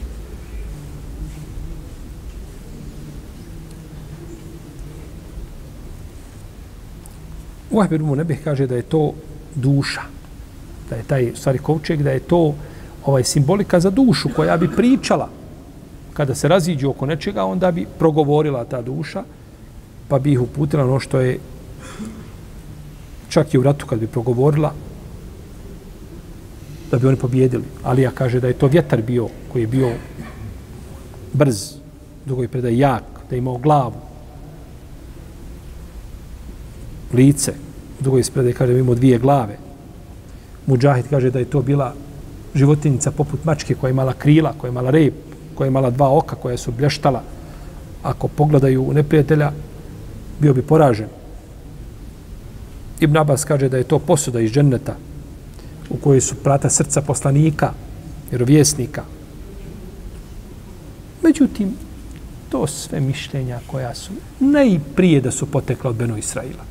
[7.70, 9.12] U Ahbiru mu nebih kaže da je to
[9.54, 10.02] duša.
[10.90, 12.54] Da je taj, stvari, kovčeg, da je to
[13.04, 15.28] ovaj simbolika za dušu koja bi pričala
[16.12, 19.24] kada se raziđu oko nečega, onda bi progovorila ta duša,
[20.08, 21.38] pa bi ih uputila ono što je
[23.34, 24.70] čak i u ratu kad bi progovorila
[26.90, 27.64] da bi oni pobjedili.
[27.82, 29.90] Ali ja kaže da je to vjetar bio koji je bio
[31.32, 31.74] brz,
[32.26, 33.98] dugo je predaj jak, da je imao glavu,
[37.12, 37.54] lice,
[38.00, 39.58] dugo je predaj kaže da je imao dvije glave.
[40.66, 41.94] Mujahid kaže da je to bila
[42.54, 45.14] životinjica poput mačke koja je imala krila, koja je imala rep,
[45.54, 47.22] koja je imala dva oka koja su blještala.
[48.02, 49.52] Ako pogledaju neprijatelja,
[50.40, 51.23] bio bi poražen.
[53.00, 54.96] Ibn Abbas kaže da je to posuda iz dženneta
[55.90, 57.72] u kojoj su prata srca poslanika,
[58.30, 59.02] vjerovjesnika.
[61.22, 61.74] Međutim,
[62.48, 66.64] to sve mišljenja koja su najprije da su potekla od Beno Israila.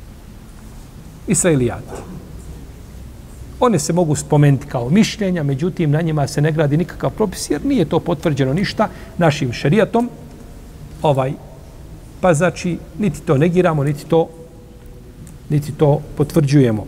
[1.26, 2.00] Israilijati.
[3.60, 7.64] One se mogu spomenuti kao mišljenja, međutim, na njima se ne gradi nikakav propis, jer
[7.64, 10.10] nije to potvrđeno ništa našim šerijatom.
[11.02, 11.32] Ovaj,
[12.20, 14.28] pa znači, niti to negiramo, niti to
[15.54, 16.86] niti to potvrđujemo.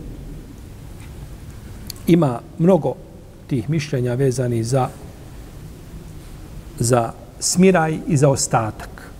[2.07, 2.93] Ima mnogo
[3.47, 4.89] tih mišljenja vezani za
[6.79, 9.11] za smiraj i za ostatak.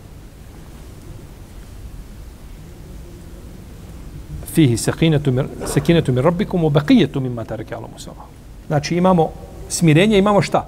[4.54, 8.28] Fihi sakinatu mir, sakinatu mir rabbikum u bakijetu mimma tarake ala musala.
[8.68, 9.30] Znači imamo
[9.70, 10.68] smirenje, imamo šta?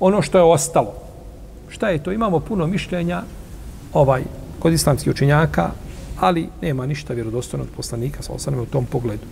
[0.00, 0.94] Ono što je ostalo.
[1.68, 2.12] Šta je to?
[2.12, 3.22] Imamo puno mišljenja
[3.92, 4.22] ovaj
[4.58, 5.70] kod islamskih učenjaka
[6.20, 9.26] ali nema ništa vjerodostojno od poslanika sa osaname u tom pogledu.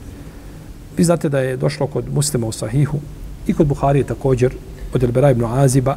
[0.97, 2.99] Vi znate da je došlo kod muslima u Sahihu
[3.47, 4.53] i kod Buharije također
[4.95, 5.97] od Elbera ibn Aziba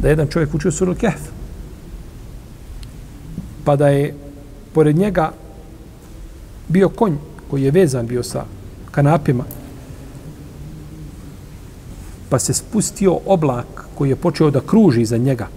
[0.00, 1.20] da je jedan čovjek učio suru Kehf.
[3.64, 4.14] Pa da je
[4.74, 5.32] pored njega
[6.68, 7.16] bio konj
[7.50, 8.44] koji je vezan bio sa
[8.90, 9.44] kanapima
[12.28, 15.48] pa se spustio oblak koji je počeo da kruži za njega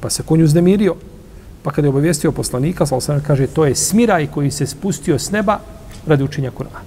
[0.00, 0.94] pa se konj uznemirio
[1.64, 5.30] Pa kada je obavijestio poslanika, sa osam kaže, to je smiraj koji se spustio s
[5.30, 5.58] neba
[6.06, 6.84] radi učenja Kur'ana.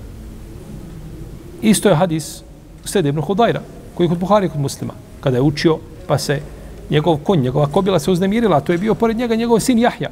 [1.62, 2.42] Isto je hadis
[2.86, 3.62] Sede ibn Hudajra,
[3.96, 4.94] koji je kod Buhari kod muslima.
[5.20, 6.42] Kada je učio, pa se
[6.90, 10.10] njegov konj, njegova kobila se uznemirila, to je bio pored njega njegov sin Jahja.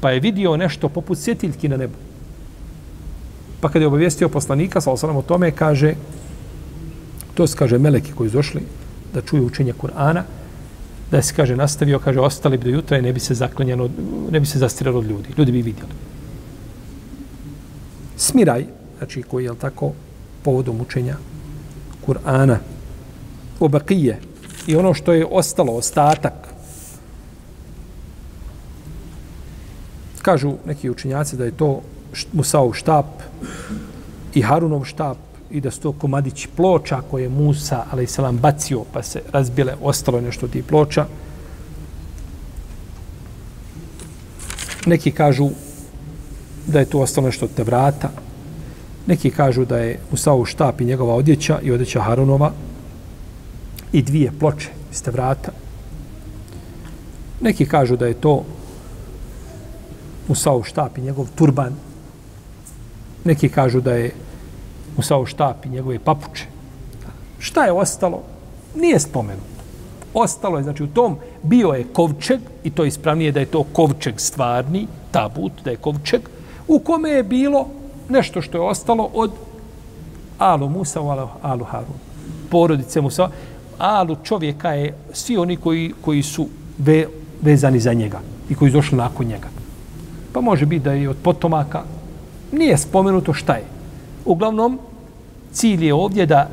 [0.00, 1.94] Pa je vidio nešto poput svjetiljki na nebu.
[3.60, 5.94] Pa kada je obavijestio poslanika, sa osam o tome, kaže,
[7.34, 8.62] to se kaže meleki koji su došli
[9.14, 10.22] da čuju učenje Kur'ana,
[11.10, 13.88] da se kaže nastavio, kaže ostali bi do jutra i ne bi se zaklanjano,
[14.30, 15.28] ne bi se zastiralo od ljudi.
[15.38, 15.92] Ljudi bi vidjeli.
[18.16, 18.66] Smiraj,
[18.98, 19.92] znači koji je tako
[20.42, 21.16] povodom učenja
[22.06, 22.56] Kur'ana,
[23.60, 24.18] obakije
[24.66, 26.46] i ono što je ostalo, ostatak,
[30.22, 31.82] kažu neki učenjaci da je to
[32.32, 33.06] Musaov štap
[34.34, 35.18] i Harunov štap
[35.50, 39.22] i da su to komadići ploča koje je Musa, ali i selam, bacio pa se
[39.32, 41.06] razbile, ostalo nešto ti ploča.
[44.86, 45.50] Neki kažu
[46.66, 48.10] da je to ostalo nešto od te vrata.
[49.06, 52.52] Neki kažu da je Musaov štap i njegova odjeća i odjeća Harunova
[53.92, 55.52] i dvije ploče iz te vrata.
[57.40, 58.44] Neki kažu da je to
[60.28, 61.74] Musaov štap i njegov turban.
[63.24, 64.12] Neki kažu da je
[64.96, 66.44] Musao štap i njegove papuče.
[67.38, 68.22] Šta je ostalo?
[68.74, 69.56] Nije spomenuto.
[70.14, 74.20] Ostalo je, znači u tom bio je kovčeg, i to ispravnije da je to kovčeg
[74.20, 76.20] stvarni, tabut, da je kovčeg,
[76.68, 77.66] u kome je bilo
[78.08, 79.30] nešto što je ostalo od
[80.38, 81.08] Alu Musa u
[81.42, 81.96] Alu Harun.
[82.50, 83.28] porodice Musa.
[83.78, 87.06] alu čovjeka je svi oni koji, koji su ve,
[87.42, 88.20] vezani za njega
[88.50, 89.48] i koji su došli nakon njega.
[90.32, 91.82] Pa može biti da je od potomaka,
[92.52, 93.75] nije spomenuto šta je.
[94.26, 94.78] Uglavnom,
[95.52, 96.48] cilj je ovdje da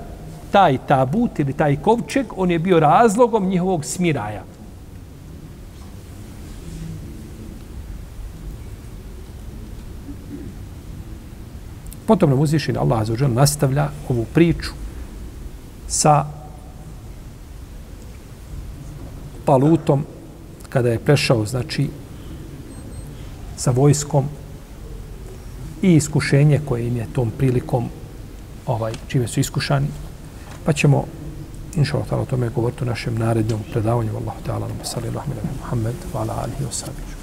[0.52, 4.44] taj tabut ili taj kovčeg, on je bio razlogom njihovog smiraja.
[12.06, 14.72] Potom nam uzvišen Allah Azzawajal nastavlja ovu priču
[15.88, 16.26] sa
[19.46, 20.06] Palutom
[20.70, 21.90] kada je prešao, znači,
[23.58, 24.26] sa vojskom
[25.84, 27.90] i iskušenje koje im je tom prilikom
[28.68, 29.88] ovaj, čime su iskušani.
[30.66, 31.06] Pa ćemo,
[31.76, 34.12] inša Allah, o tome govoriti u našem narednom predavanju.
[34.16, 37.14] Allahu ta'ala, nam salli Allahum ila Muhammed, wa ala alihi wa sahbihi.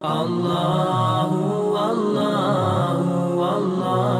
[0.00, 4.18] Allahu, Allahu, Allahu.